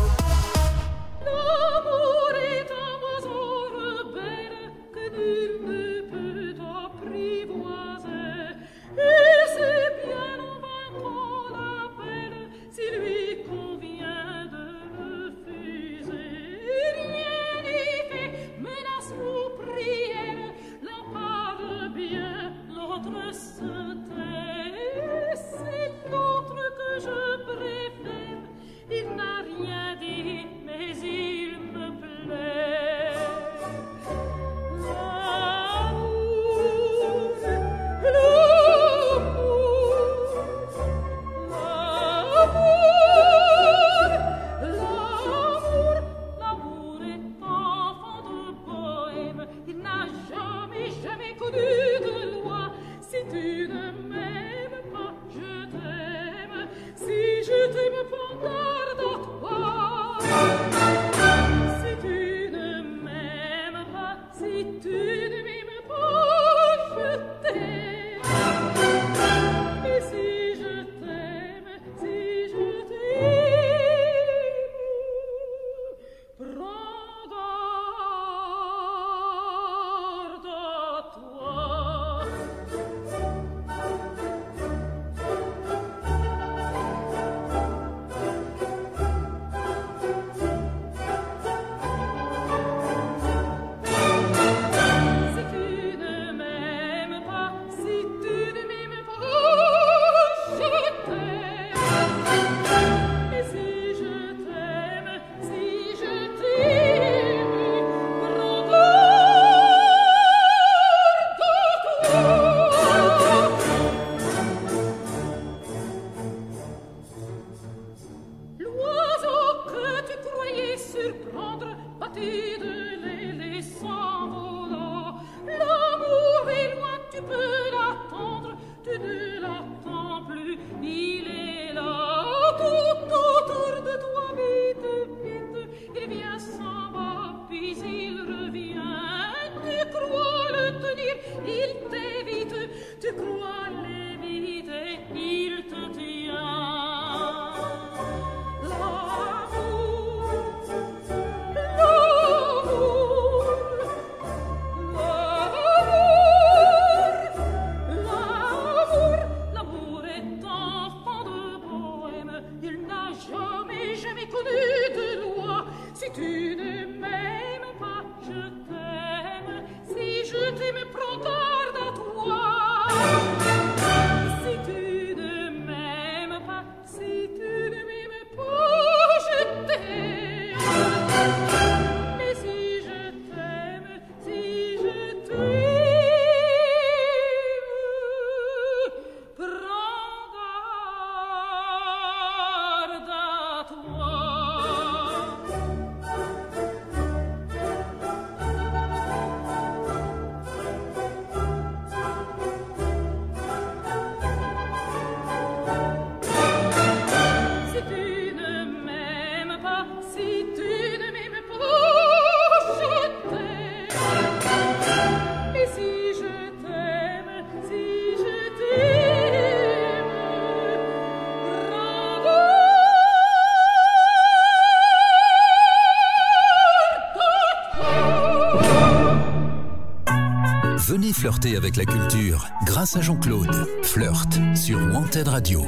[231.11, 233.51] Venez flirter avec la culture grâce à Jean-Claude.
[233.83, 235.63] Flirt sur Wanted Radio.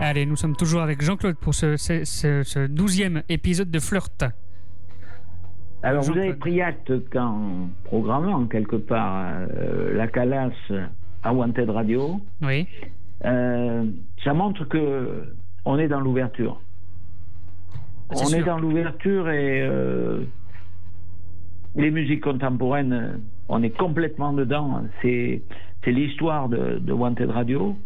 [0.00, 4.24] Allez, nous sommes toujours avec Jean-Claude pour ce, ce, ce- ce douzième épisode de Flirt.
[5.82, 10.52] Alors, vous avez pris acte qu'en programmant quelque part euh, la Calas
[11.24, 12.68] à Wanted Radio, Oui.
[13.24, 13.84] euh,
[14.22, 15.24] ça montre que
[15.64, 16.60] on est dans l'ouverture.
[18.10, 18.38] On sûr.
[18.38, 20.22] est dans l'ouverture et euh,
[21.74, 24.82] les musiques contemporaines, on est complètement dedans.
[25.02, 25.42] C'est
[25.86, 27.76] l'histoire de, de Wanted Radio.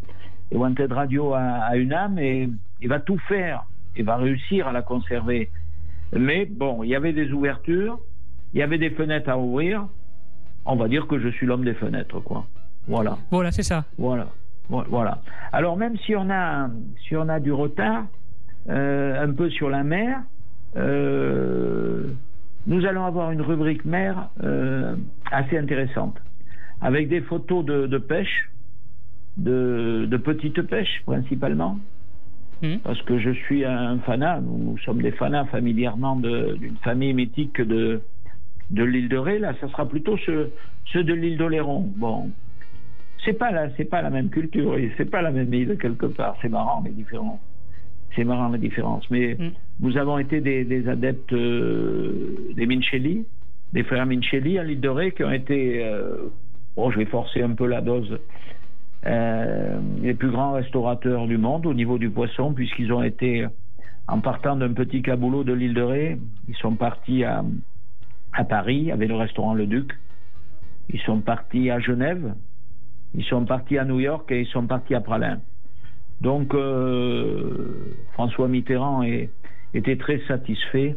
[0.50, 2.48] Et Wanted Radio a, a une âme et
[2.80, 5.50] il va tout faire et va réussir à la conserver.
[6.12, 7.98] Mais bon, il y avait des ouvertures,
[8.54, 9.86] il y avait des fenêtres à ouvrir.
[10.64, 12.46] On va dire que je suis l'homme des fenêtres, quoi.
[12.88, 13.16] Voilà.
[13.30, 13.84] Voilà, c'est ça.
[13.98, 14.26] Voilà.
[14.68, 15.18] Vo- Voilà.
[15.52, 16.68] Alors même si on a
[17.06, 18.04] si on a du retard
[18.68, 20.20] euh, un peu sur la mer,
[20.76, 22.08] euh,
[22.66, 24.96] nous allons avoir une rubrique mer euh,
[25.30, 26.16] assez intéressante
[26.80, 28.50] avec des photos de, de pêche,
[29.36, 31.78] de, de petite pêche principalement,
[32.62, 32.80] Mhm.
[32.80, 34.40] parce que je suis un fanat.
[34.40, 38.02] Nous, nous sommes des fanats familièrement d'une famille mythique de
[38.70, 39.38] de l'île de Ré.
[39.38, 40.52] Là, ça sera plutôt ceux,
[40.92, 41.90] ceux de l'île d'Oléron.
[41.96, 42.30] Bon,
[43.24, 46.06] c'est pas la, c'est pas la même culture et c'est pas la même île quelque
[46.06, 46.36] part.
[46.42, 47.40] C'est marrant les différences.
[48.16, 49.08] C'est marrant la différence.
[49.10, 49.50] Mais Mm.
[49.80, 53.24] nous avons été des, des adeptes euh, des Minchelli,
[53.72, 56.28] des frères Minchelli à l'île de Ré qui ont été, euh,
[56.76, 58.18] bon, je vais forcer un peu la dose,
[59.06, 63.46] euh, les plus grands restaurateurs du monde au niveau du poisson puisqu'ils ont été,
[64.08, 66.18] en partant d'un petit caboulot de l'île de Ré,
[66.48, 67.44] ils sont partis à,
[68.32, 69.92] à Paris avec le restaurant Le Duc.
[70.92, 72.34] Ils sont partis à Genève,
[73.14, 75.38] ils sont partis à New York et ils sont partis à Pralin.
[76.20, 79.02] Donc euh, François Mitterrand
[79.72, 80.96] était très satisfait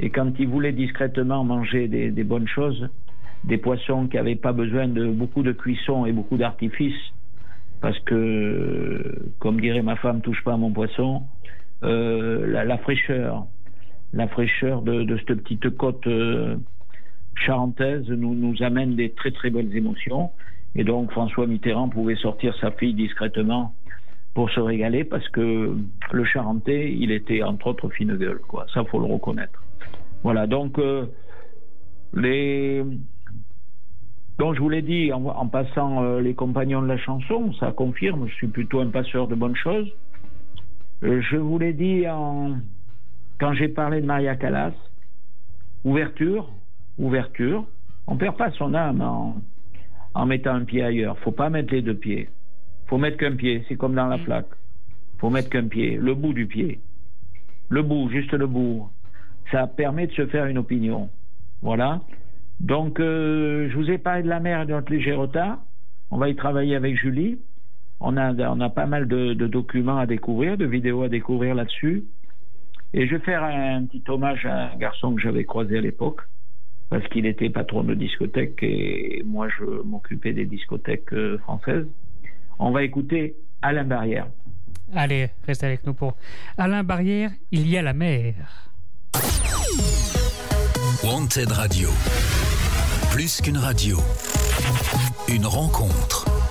[0.00, 2.88] et quand il voulait discrètement manger des, bonnes choses,
[3.44, 6.98] des poissons qui n'avaient pas besoin de beaucoup de cuisson et beaucoup d'artifice,
[7.80, 11.22] parce que, comme dirait ma femme, touche pas à mon poisson,
[11.84, 13.46] euh, la, fraîcheur,
[14.12, 16.56] la fraîcheur de, cette petite côte euh,
[17.36, 20.30] charentaise nous amène des très très belles émotions.
[20.74, 23.74] Et donc François Mitterrand pouvait sortir sa fille discrètement
[24.34, 25.76] pour se régaler parce que
[26.12, 28.66] le Charentais, il était entre autres fine gueule, quoi.
[28.74, 29.62] Ça faut le reconnaître.
[30.24, 30.46] Voilà.
[30.46, 31.06] Donc euh,
[32.12, 32.84] les
[34.38, 38.26] donc je vous l'ai dit en, passant euh, les compagnons de la chanson, ça confirme.
[38.26, 39.88] Je suis plutôt un passeur de bonnes choses.
[41.04, 42.56] Euh, je vous l'ai dit en
[43.38, 44.72] quand j'ai parlé de Maria Callas.
[45.84, 46.50] Ouverture,
[46.98, 47.66] ouverture.
[48.06, 49.36] On perd pas son âme en,
[50.14, 51.18] en mettant un pied ailleurs.
[51.18, 52.28] Faut pas mettre les deux pieds.
[52.86, 53.64] Faut mettre qu'un pied.
[53.68, 54.48] C'est comme dans la plaque.
[55.18, 55.96] Faut mettre qu'un pied.
[55.96, 56.80] Le bout du pied.
[57.68, 58.88] Le bout, juste le bout.
[59.50, 61.10] Ça permet de se faire une opinion.
[61.62, 62.00] Voilà.
[62.60, 65.58] Donc, euh, je vous ai parlé de la mer et de notre léger retard.
[66.10, 67.38] On va y travailler avec Julie.
[68.00, 71.54] On a, on a pas mal de, de documents à découvrir, de vidéos à découvrir
[71.54, 72.04] là-dessus.
[72.92, 76.20] Et je vais faire un petit hommage à un garçon que j'avais croisé à l'époque,
[76.90, 81.88] parce qu'il était patron de discothèque et moi je m'occupais des discothèques euh, françaises.
[82.58, 84.26] On va écouter Alain Barrière.
[84.94, 86.14] Allez, restez avec nous pour
[86.56, 88.34] Alain Barrière, il y a la mer.
[91.02, 91.88] Wanted Radio.
[93.10, 93.98] Plus qu'une radio.
[95.28, 96.43] Une rencontre.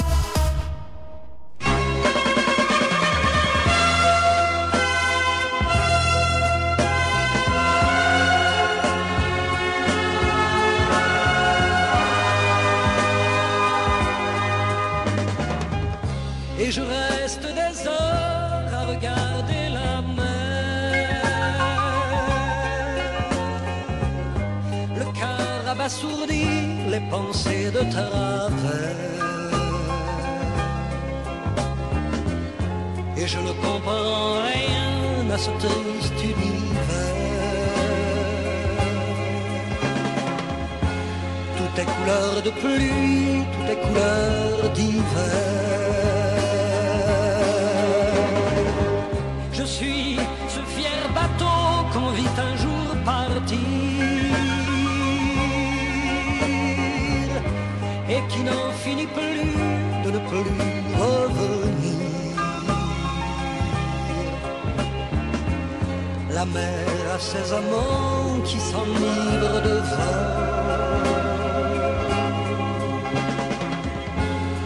[25.83, 29.01] M'abasourdir les pensées de travers.
[33.17, 37.13] Et je ne comprends rien à ce triste univers.
[41.57, 45.63] Tout est couleur de pluie, tout est couleur d'hiver.
[49.51, 50.02] Je suis
[58.29, 59.53] qui n'en finit plus
[60.05, 60.49] de ne plus
[61.03, 62.03] revenir.
[66.31, 70.23] La mer a ses amants qui s'enivrent de vin.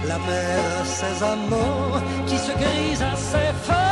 [0.08, 3.87] La mer a ses amants qui se grisent à ses fêtes.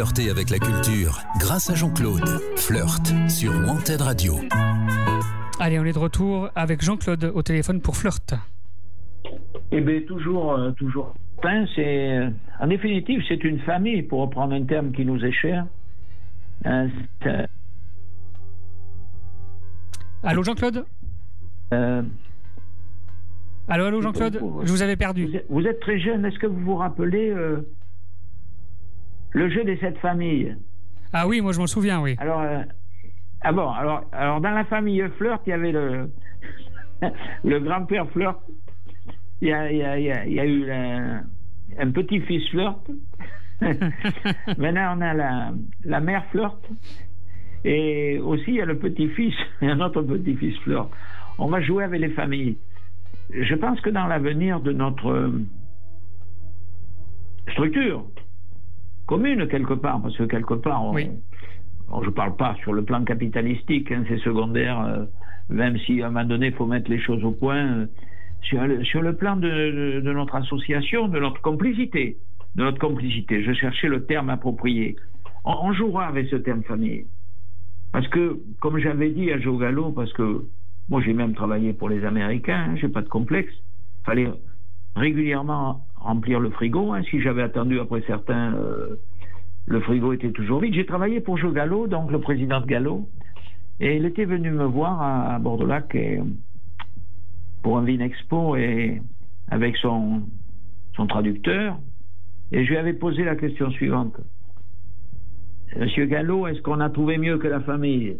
[0.00, 2.26] Flirter avec la culture grâce à Jean-Claude.
[2.56, 4.36] Flirt sur Wanted Radio.
[5.58, 8.32] Allez, on est de retour avec Jean-Claude au téléphone pour Flirt.
[9.70, 11.12] Eh bien, toujours, euh, toujours.
[11.36, 12.30] Enfin, c'est, euh,
[12.60, 15.66] en définitive, c'est une famille, pour reprendre un terme qui nous est cher.
[16.64, 16.88] Euh,
[17.22, 17.46] c'est,
[20.22, 20.86] Allô Jean-Claude?
[21.74, 22.02] Euh,
[23.68, 24.40] Allô, allô Jean-Claude?
[24.64, 25.26] Je vous avais perdu.
[25.26, 27.68] vous, êtes, vous êtes très jeune, est-ce que vous vous rappelez euh,
[29.32, 30.56] le jeu des sept familles
[31.12, 32.16] Ah oui, moi je m'en souviens, oui.
[32.18, 32.62] Alors, euh,
[33.42, 36.10] ah bon, alors, alors dans la famille Flirt, il y avait le,
[37.44, 38.38] le grand-père Flirt,
[39.40, 41.20] il y a, il y a- il y a- il y a eu la-
[41.78, 42.80] un petit-fils Flirt,
[44.58, 45.52] maintenant on a la,
[45.84, 46.58] la mère Flirt,
[47.64, 50.88] et aussi il y a le petit-fils, et un autre petit-fils Flirt.
[51.38, 52.58] On va jouer avec les familles.
[53.32, 55.42] Je pense que dans l'avenir de notre euh,
[57.52, 58.04] structure
[59.10, 61.08] commune quelque part, parce que quelque part, on, Oui.
[62.02, 65.04] Je ne parle pas sur le plan capitalistique, hein, c'est secondaire, euh,
[65.48, 67.64] même si à un moment donné, il faut mettre les choses au point.
[67.78, 67.86] euh,
[68.42, 72.16] sur, le, sur le plan de, de- de notre association, de notre complicité,
[72.54, 74.96] de notre complicité, je cherchais le terme approprié.
[75.44, 77.04] On, on jouera avec ce terme famille.
[77.92, 80.26] Parce que, comme j'avais dit à Joe Gallo, parce que
[80.88, 83.52] moi j'ai même travaillé pour les Américains, hein, j'ai pas de complexe,
[84.06, 84.30] fallait
[84.96, 86.92] régulièrement remplir le frigo.
[86.92, 88.96] hein, si j'avais attendu après certains, euh,
[89.66, 90.74] le frigo était toujours vide.
[90.74, 93.08] J'ai travaillé pour Joe Gallo, donc le président de Gallo,
[93.78, 95.96] et il était venu me voir à, à Bordeaux-Lac
[97.62, 99.00] pour un Vin Expo et
[99.48, 100.22] avec son,
[101.08, 101.78] traducteur,
[102.52, 104.20] et je lui avais posé la question suivante.
[105.78, 108.18] Monsieur Gallo, est-ce qu'on a trouvé mieux que la famille?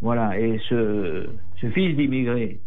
[0.00, 1.28] Voilà, et ce,
[1.60, 2.58] ce fils d'immigré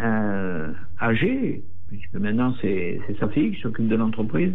[0.00, 4.54] euh, âgé, puisque maintenant c'est sa fille qui s'occupe de l'entreprise,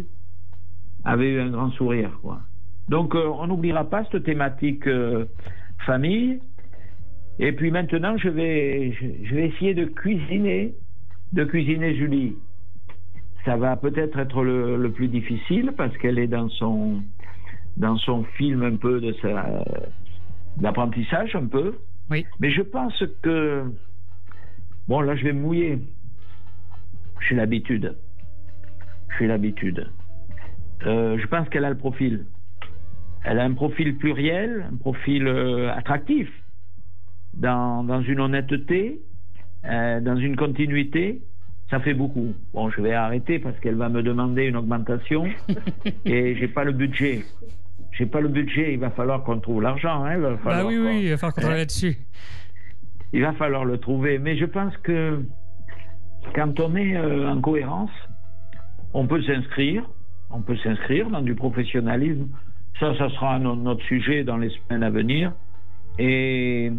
[1.04, 2.10] avait eu un grand sourire.
[2.22, 2.40] Quoi.
[2.88, 5.26] Donc euh, on n'oubliera pas cette thématique euh,
[5.84, 6.40] famille.
[7.38, 10.74] Et puis maintenant, je vais, je, je vais essayer de cuisiner,
[11.32, 12.36] de cuisiner Julie.
[13.44, 17.02] Ça va peut-être être le, le plus difficile parce qu'elle est dans son,
[17.76, 19.64] dans son film un peu de sa,
[20.56, 21.74] d'apprentissage un peu.
[22.10, 22.24] Oui.
[22.38, 23.64] Mais je pense que,
[24.88, 25.80] bon là je vais mouiller.
[27.20, 27.96] J'ai l'habitude.
[29.18, 29.88] J'ai l'habitude.
[30.86, 32.26] Euh, je pense qu'elle a le profil.
[33.24, 36.28] Elle a un profil pluriel, un profil euh, attractif,
[37.32, 39.00] dans, dans une honnêteté,
[39.64, 41.22] euh, dans une continuité.
[41.70, 42.34] ça fait beaucoup.
[42.52, 45.24] Bon, je vais arrêter parce qu'elle va me demander une augmentation
[46.04, 47.22] et j'ai pas le budget.
[47.92, 50.04] J'ai pas le budget, il va falloir qu'on trouve l'argent.
[50.04, 51.96] Hein, Bah oui, oui, il va falloir qu'on travaille Hein, là-dessus.
[53.12, 54.18] Il va falloir le trouver.
[54.18, 55.22] Mais je pense que
[56.34, 57.90] quand on est euh, en cohérence,
[58.92, 59.84] on peut s'inscrire.
[60.30, 62.28] On peut s'inscrire dans du professionnalisme.
[62.80, 65.32] Ça, ça sera no- notre sujet dans les semaines à venir.
[65.98, 66.72] Et,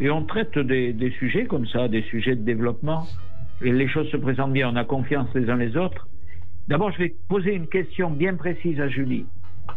[0.00, 3.04] et on traite des, des sujets comme ça, des sujets de développement.
[3.62, 4.70] Et les choses se présentent bien.
[4.70, 6.08] On a confiance les uns les autres.
[6.68, 9.26] D'abord, je vais poser une question bien précise à Julie.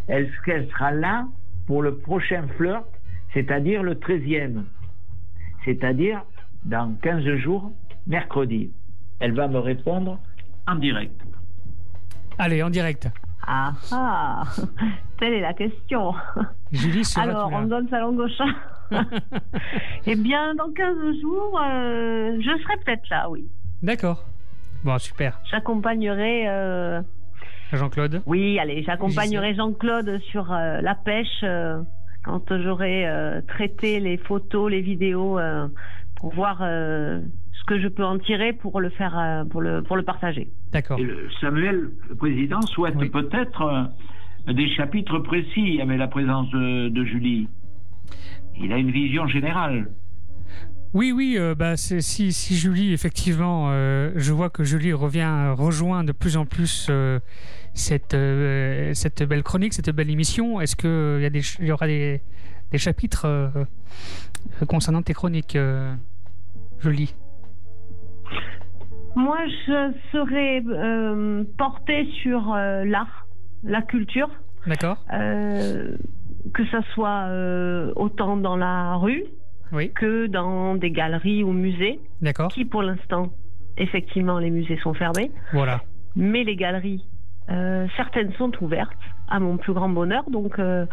[0.08, 1.28] Est-ce qu'elle sera là
[1.66, 2.86] pour le prochain flirt,
[3.34, 4.64] c'est-à-dire le 13e
[5.66, 6.24] c'est-à-dire
[6.66, 7.72] dans 15 jours,
[8.08, 8.72] mercredi.
[9.20, 10.20] Elle va me répondre
[10.68, 11.20] en direct.
[12.38, 13.10] Allez, en direct.
[13.46, 14.44] Ah ah
[15.20, 16.14] Telle est la question.
[16.72, 18.46] Julie Alors, on donne sa langue au chat.
[20.06, 23.48] eh bien, dans 15 jours, euh, je serai peut-être là, oui.
[23.82, 24.24] D'accord.
[24.84, 25.40] Bon, super.
[25.50, 26.48] J'accompagnerai.
[26.48, 27.02] euh,
[27.74, 31.82] Jean-Claude Oui, allez, j'accompagnerai Jean-Claude sur euh, la pêche euh,
[32.24, 35.68] quand j'aurai euh, traité les photos, les vidéos, euh,
[36.16, 37.20] pour voir euh,
[37.68, 40.50] que je peux en tirer pour le faire, euh, pour le pour le partager.
[40.72, 41.00] D'accord.
[41.42, 43.10] Samuel, le président, souhaite Oui.
[43.10, 43.62] peut-être
[44.48, 47.48] euh, des chapitres précis avec la présence de, de Julie.
[48.60, 49.92] Il a une vision générale.
[50.94, 56.06] Oui, oui, euh, bah, si, si Julie, effectivement, euh, je vois que Julie revient, rejoint
[56.06, 57.20] de plus en plus euh,
[57.74, 60.62] cette, euh, cette belle chronique, cette belle émission.
[60.62, 62.22] Est-ce qu'il y, a des y aura des,
[62.72, 63.52] des chapitres
[64.68, 65.94] concernant tes chroniques, euh,
[66.80, 67.14] Julie?
[69.16, 73.26] Moi, je serai euh, portée sur euh, l'art,
[73.64, 74.30] la culture,
[74.68, 75.96] D'accord euh,
[76.54, 77.28] que ça soit
[77.96, 79.24] autant dans la rue
[79.72, 79.92] Oui.
[79.94, 82.50] que dans des galeries ou musées, D'accord.
[82.50, 83.32] qui pour l'instant,
[83.78, 85.82] effectivement, les musées sont fermés, Voilà.
[86.16, 87.06] mais les galeries,
[87.96, 88.92] certaines sont ouvertes,
[89.30, 90.86] à mon plus grand bonheur, donc je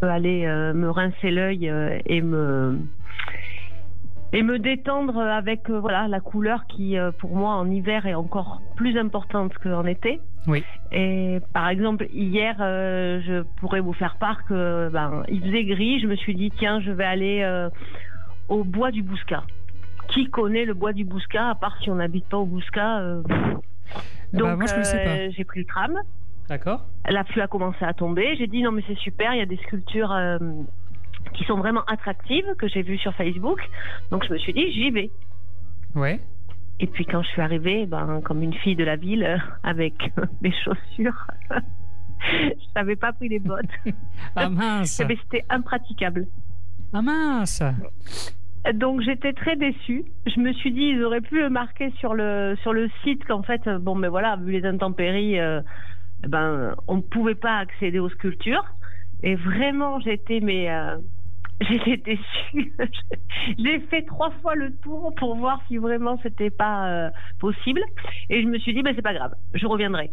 [0.00, 1.70] peux aller me rincer l'œil
[2.06, 2.78] et me
[4.32, 8.14] et me détendre avec euh, voilà la couleur qui euh, pour moi en hiver est
[8.14, 10.20] encore plus importante qu'en été.
[10.46, 10.64] Oui.
[10.92, 16.00] Et par exemple hier, euh, je pourrais vous faire part que ben il faisait gris,
[16.00, 17.68] je me suis dit tiens je vais aller
[18.48, 19.44] au bois du Bouscat.
[20.08, 23.22] Qui connaît le bois du Bouscat à part si on n'habite pas au Bouscat euh,
[24.32, 25.98] Donc bah, j'ai pris le tram.
[26.48, 26.84] D'accord.
[27.08, 28.34] La pluie a commencé à tomber.
[28.36, 30.12] J'ai dit non mais c'est super, il y a des sculptures
[31.34, 33.60] qui sont vraiment attractives que j'ai vues sur Facebook.
[34.10, 35.10] Donc je me suis dit j'y vais.
[35.94, 36.20] Ouais.
[36.78, 39.94] Et puis quand je suis arrivée, ben comme une fille de la ville euh, avec
[40.40, 41.26] mes chaussures,
[42.20, 43.64] je n'avais pas pris les bottes.
[44.36, 46.26] Ah mince ben, C'était impraticable.
[46.92, 47.62] Ah mince
[48.74, 50.04] Donc j'étais très déçue.
[50.26, 53.66] Je me suis dit ils auraient pu marquer sur le sur le site qu'en fait
[53.66, 55.60] euh, bon mais voilà vu les intempéries euh,
[56.26, 58.64] ben on ne pouvait pas accéder aux sculptures
[59.22, 60.96] et vraiment j'étais mais euh,
[61.68, 62.72] j'étais déçue.
[63.58, 67.82] J'ai fait trois fois le tour pour voir si vraiment c'était pas euh, possible
[68.30, 70.10] et je me suis dit ben c'est pas grave, je reviendrai.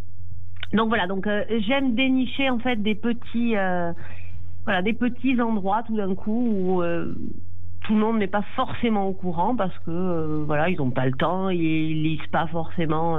[0.73, 3.93] Donc voilà, donc euh, j'aime dénicher en fait des petits euh,
[4.65, 6.83] voilà des petits endroits tout d'un coup où
[7.85, 11.13] tout le monde n'est pas forcément au courant parce que voilà ils n'ont pas le
[11.13, 13.17] temps, ils lisent pas forcément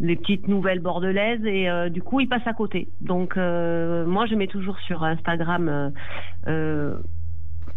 [0.00, 2.88] les petites nouvelles bordelaises et euh, du coup ils passent à côté.
[3.00, 5.92] Donc euh, moi je mets toujours sur Instagram
[6.46, 6.98] euh,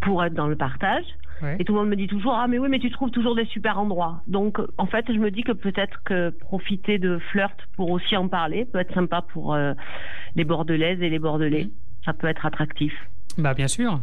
[0.01, 1.05] pour être dans le partage.
[1.41, 1.55] Ouais.
[1.57, 3.45] Et tout le monde me dit toujours ah mais oui mais tu trouves toujours des
[3.45, 4.21] super endroits.
[4.27, 8.27] Donc en fait je me dis que peut-être que profiter de flirt pour aussi en
[8.27, 9.57] parler peut être sympa pour
[10.35, 11.69] les bordelaises et les bordelais.
[12.05, 12.93] Ça peut être attractif
[13.39, 14.01] Bah bien sûr.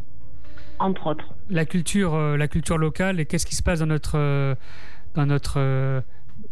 [0.81, 1.35] entre autres.
[1.51, 4.57] La culture, la culture locale et qu'est-ce qui se passe dans notre,
[5.15, 6.03] dans notre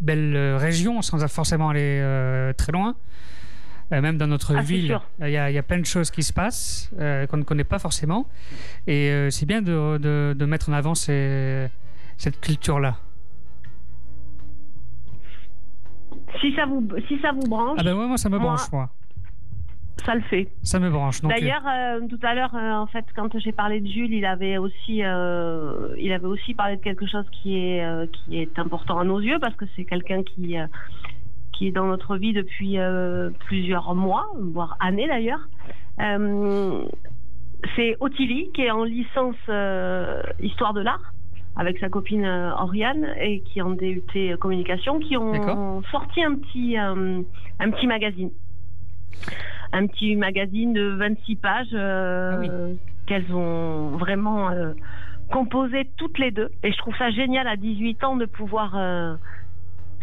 [0.00, 2.94] belle euh, région sans forcément aller euh, très loin.
[3.92, 6.10] Euh, même dans notre Ah, ville, il y, a, il y a plein de choses
[6.10, 6.90] qui se passent
[7.30, 8.26] qu'on ne connaît pas forcément.
[8.88, 11.68] Et c'est bien de, de- de mettre en avant ces-
[12.16, 12.96] cette culture-là.
[16.40, 18.70] Si ça vous si ça vous branche, Ah ben ouais, moi ça me Moi, branche,
[18.72, 18.90] moi.
[20.04, 20.48] Ça le fait.
[20.62, 21.20] Ça me branche.
[21.20, 24.12] donc, euh, D'ailleurs, euh, tout à l'heure, euh, en fait, quand j'ai parlé de Jules,
[24.12, 28.58] il avait aussi, euh, il avait aussi parlé de quelque chose qui est, qui est
[28.58, 30.56] important à nos yeux parce que c'est quelqu'un qui,
[31.52, 32.76] qui est dans notre vie depuis
[33.46, 35.48] plusieurs mois, voire années d'ailleurs.
[37.74, 39.36] C'est Ottilie qui est en licence
[40.40, 41.12] histoire de l'art
[41.58, 46.76] avec sa copine Oriane et qui est en DUT communication, qui ont sorti un petit,
[46.76, 48.30] un petit magazine
[49.72, 52.74] un petit magazine de 26 pages euh,
[53.06, 54.72] qu'elles ont vraiment euh,
[55.30, 56.50] composé toutes les deux.
[56.62, 59.14] Et je trouve ça génial à 18 ans de pouvoir euh,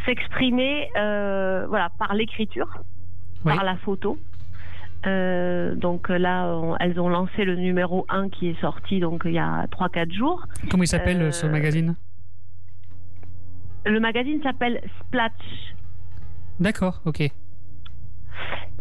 [0.05, 2.67] s'exprimer voilà, par l'écriture,
[3.45, 3.53] Oui.
[3.55, 4.17] par la photo.
[5.05, 9.33] Euh, donc là, on- elles ont lancé le numéro 1 qui est sorti donc il
[9.33, 10.45] y a 3-4 jours.
[10.71, 11.95] Comment il s'appelle Euh, ce magazine?
[13.85, 15.73] Le magazine s'appelle Splatch.
[16.61, 17.29] D'accord, ok.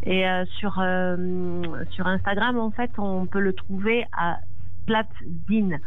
[0.04, 4.38] Et euh, sur, euh, sur Instagram, en fait, on peut le trouver à
[4.82, 5.78] Splatzine.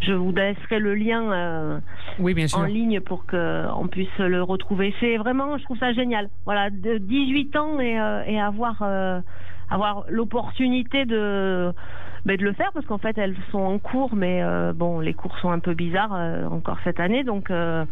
[0.00, 1.80] Je vous laisserai le lien euh,
[2.18, 2.58] Oui, bien sûr.
[2.58, 4.94] en ligne pour qu'on puisse le retrouver.
[5.00, 6.30] C'est vraiment, je trouve ça génial.
[6.46, 8.82] Voilà, de 18 ans et, et avoir,
[9.70, 11.72] avoir l'opportunité de,
[12.26, 15.14] ben, de le faire parce qu'en fait elles sont en cours, mais euh, bon, les
[15.14, 17.84] cours sont un peu bizarres euh, encore cette année, donc euh,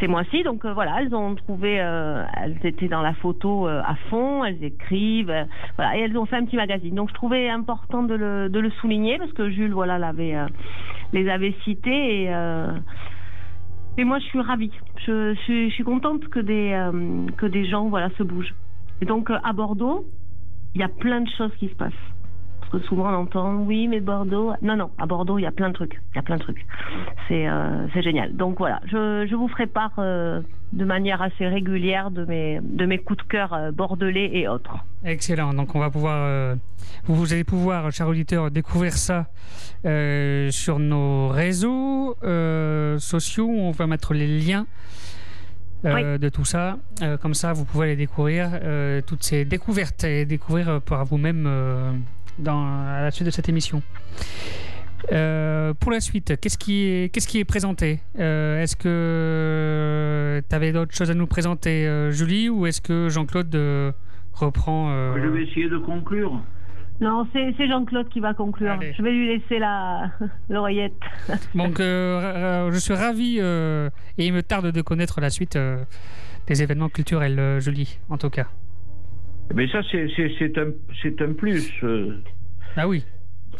[0.00, 0.42] ces mois-ci.
[0.42, 4.62] Donc euh, voilà, elles ont trouvé, euh, elles étaient dans la photo à fond, elles
[4.64, 5.46] écrivent,
[5.76, 6.94] voilà, et elles ont fait un petit magazine.
[6.94, 10.36] Donc je trouvais important de le, de le souligner parce que Jules, voilà, l'avait,
[11.12, 12.32] les avait cités et
[13.98, 14.70] et moi, je suis ravie.
[15.06, 16.74] Je, suis- je suis contente que des,
[17.36, 18.54] que des gens voilà, se bougent.
[19.02, 20.06] Et donc, à Bordeaux,
[20.74, 21.92] il y a plein de choses qui se passent.
[22.60, 24.52] Parce que souvent, on entend, oui, mais Bordeaux...
[24.62, 26.00] Non, non, à Bordeaux, il y a plein de trucs.
[26.12, 26.64] Il y a plein de trucs.
[27.28, 28.34] C'est euh, génial.
[28.34, 30.40] Donc, voilà, je, je vous ferai part euh,
[30.72, 34.76] de manière assez régulière de mes, de mes coups de cœur euh, bordelais et autres.
[35.04, 35.52] Excellent.
[35.52, 36.16] Donc, on va pouvoir.
[36.22, 36.54] euh,
[37.04, 39.26] vous, allez pouvoir, chers auditeurs, découvrir ça
[39.84, 42.16] sur nos réseaux
[42.98, 43.48] sociaux.
[43.50, 44.66] On va mettre les liens.
[45.84, 50.04] Euh, de tout ça, Euh, comme ça vous pouvez aller découvrir euh, toutes ces découvertes
[50.04, 51.92] et découvrir par vous-même euh,
[52.46, 53.82] à la suite de cette émission.
[55.10, 57.98] Euh, pour la suite, qu'est-ce qui est, qu'est-ce qui est présenté?
[58.20, 63.08] Euh, Est-ce que tu avais d'autres choses à nous présenter, euh, Julie, ou est-ce que
[63.08, 63.90] Jean-Claude euh,
[64.32, 66.40] reprend euh, Je vais essayer de conclure.
[67.00, 68.70] Non, c'est Jean-Claude qui va conclure.
[68.72, 68.92] Allez.
[68.96, 70.12] Je vais lui laisser la
[70.48, 70.92] l'oreillette.
[71.54, 75.56] Donc, euh, ra- je suis ravi euh, et il me tarde de connaître la suite
[75.56, 75.84] euh,
[76.46, 78.46] des événements culturels, euh, Julie, en tout cas.
[79.54, 80.70] Mais ça, c'est un,
[81.02, 81.72] c'est un plus.
[81.82, 82.22] euh.
[82.76, 83.04] Ah oui,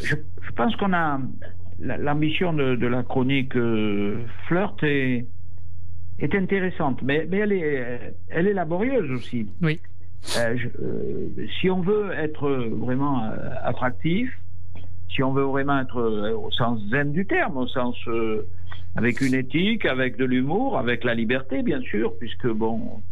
[0.02, 1.18] Je, je pense qu'on a
[1.80, 5.26] la- l'ambition de, de la chronique euh, Flirt est,
[6.20, 9.48] est intéressante, mais, mais elle, est, elle est laborieuse aussi.
[9.62, 9.80] oui.
[10.38, 14.32] Euh, je- euh, si on veut être vraiment euh, attractif,
[15.10, 16.00] si on veut vraiment être
[16.32, 17.96] au sens zen du terme, au sens
[18.96, 23.02] avec une éthique, avec de l'humour, avec la liberté, bien sûr, puisque bon,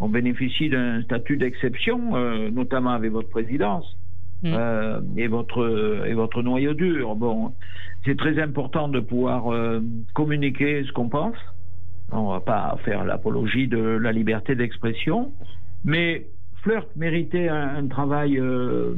[0.00, 3.96] on bénéficie d'un statut d'exception, euh, notamment avec votre présidence
[4.44, 4.52] Mm.
[4.54, 7.16] euh, et votre et votre noyau dur.
[7.16, 7.52] Bon,
[8.04, 9.80] c'est très important de pouvoir euh,
[10.14, 11.34] communiquer ce qu'on pense.
[12.12, 15.32] On va pas faire l'apologie de la liberté d'expression,
[15.84, 16.26] mais
[16.62, 18.94] Flirt méritait un, travail euh,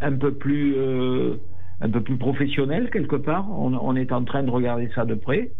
[0.00, 1.36] un peu plus euh,
[1.80, 3.46] un peu plus professionnel quelque part.
[3.50, 5.50] On, est en train de regarder ça de près.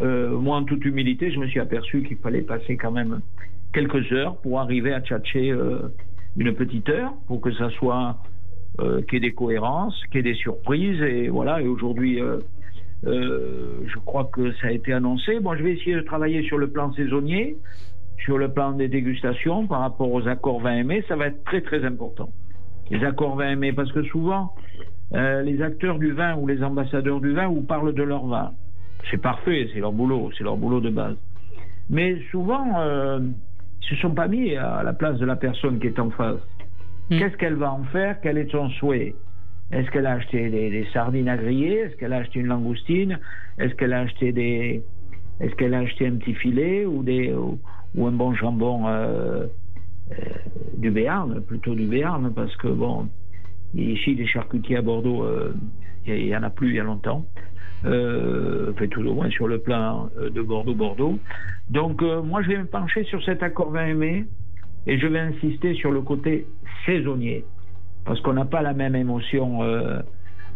[0.00, 3.20] Euh, moi, en toute humilité, je me suis aperçu qu'il fallait passer quand même
[3.72, 5.52] quelques heures pour arriver à tchatcher
[6.36, 8.18] une petite heure pour que ça soit
[8.78, 11.60] qu'il y ait des cohérences, qu'il y ait des surprises et voilà.
[11.60, 12.20] Et aujourd'hui,
[13.02, 15.40] je crois que ça a été annoncé.
[15.40, 17.56] Bon, je vais essayer de travailler sur le plan saisonnier,
[18.24, 21.04] sur le plan des dégustations par rapport aux accords 20 mai.
[21.08, 22.30] Ça va être très très important.
[22.90, 24.52] Les accords 20 mai, parce que souvent,
[25.14, 28.52] euh, les acteurs du vin ou les ambassadeurs du vin vous parlent de leur vin.
[29.10, 31.16] C'est parfait, c'est leur boulot, c'est leur boulot de base.
[31.90, 33.20] Mais souvent, euh,
[33.82, 36.40] ils se sont pas mis à la place de la personne qui est en face.
[37.10, 37.18] Mm.
[37.18, 38.20] Qu'est-ce qu'elle va en faire?
[38.22, 39.14] Quel est son souhait?
[39.70, 41.80] Est-ce qu'elle a acheté des, des sardines à griller?
[41.80, 43.18] Est-ce qu'elle a acheté une langoustine?
[43.58, 44.82] Est-ce qu'elle a acheté des
[45.40, 47.58] Est-ce qu'elle a acheté un petit filet ou des ou,
[47.94, 49.46] ou un bon jambon euh,
[50.10, 50.14] euh,
[50.76, 53.08] du Béarn, plutôt du Béarn, parce que bon,
[53.74, 55.54] ici des charcutiers à Bordeaux, euh,
[56.06, 57.24] il y, en a plus il y a longtemps.
[57.84, 61.18] Enfin, tout au moins sur le plan de Bordeaux-Bordeaux.
[61.68, 64.24] Donc, moi, je vais me pencher sur cet accord 20 mai
[64.86, 66.46] et je vais insister sur le côté
[66.86, 67.44] saisonnier.
[68.06, 69.60] Parce qu'on n'a pas la même émotion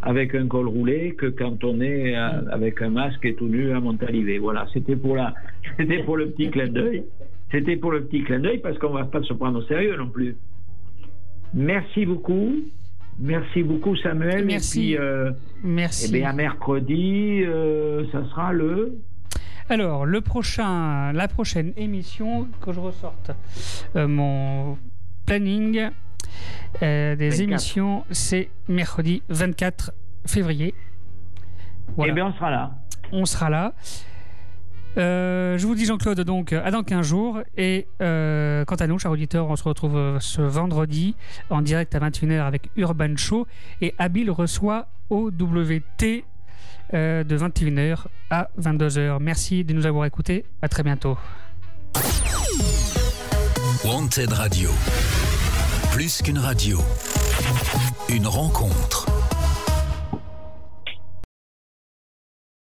[0.02, 3.72] avec un col roulé que quand on est euh, avec un masque et tout nu
[3.72, 4.38] à Montalivet.
[4.38, 5.34] Voilà, c'était pour, la,
[5.76, 7.04] c'était pour le petit clin d'œil.
[7.50, 9.96] C'était pour le petit clin d'œil parce qu'on ne va pas se prendre au sérieux
[9.96, 10.36] non plus.
[11.54, 12.56] Merci beaucoup.
[13.18, 14.44] Merci beaucoup, Samuel.
[14.44, 14.92] Merci.
[14.92, 15.30] Et puis, euh,
[15.64, 16.06] Merci.
[16.08, 18.98] eh bien, à mercredi, euh, ça sera le.
[19.68, 23.32] Alors, le prochain, la prochaine émission, que je ressorte
[23.96, 24.78] euh, mon
[25.26, 25.90] planning
[26.82, 27.40] euh, des 24.
[27.40, 29.92] émissions, c'est mercredi 24
[30.26, 30.74] février.
[31.96, 32.12] Voilà.
[32.12, 32.70] Eh bien, on sera là.
[33.12, 33.72] on sera là.
[34.96, 38.98] Euh, je vous dis Jean-Claude donc à dans 15 jours et euh, quant à nous
[38.98, 41.14] chers auditeurs on se retrouve ce vendredi
[41.50, 43.46] en direct à 21h avec Urban Show
[43.80, 46.24] et Habile reçoit OWT
[46.94, 49.18] euh, de 21h à 22h.
[49.20, 51.18] Merci de nous avoir écoutés, à très bientôt.
[53.84, 54.70] Wanted Radio.
[55.98, 56.78] Plus qu'une radio,
[58.08, 59.07] une rencontre.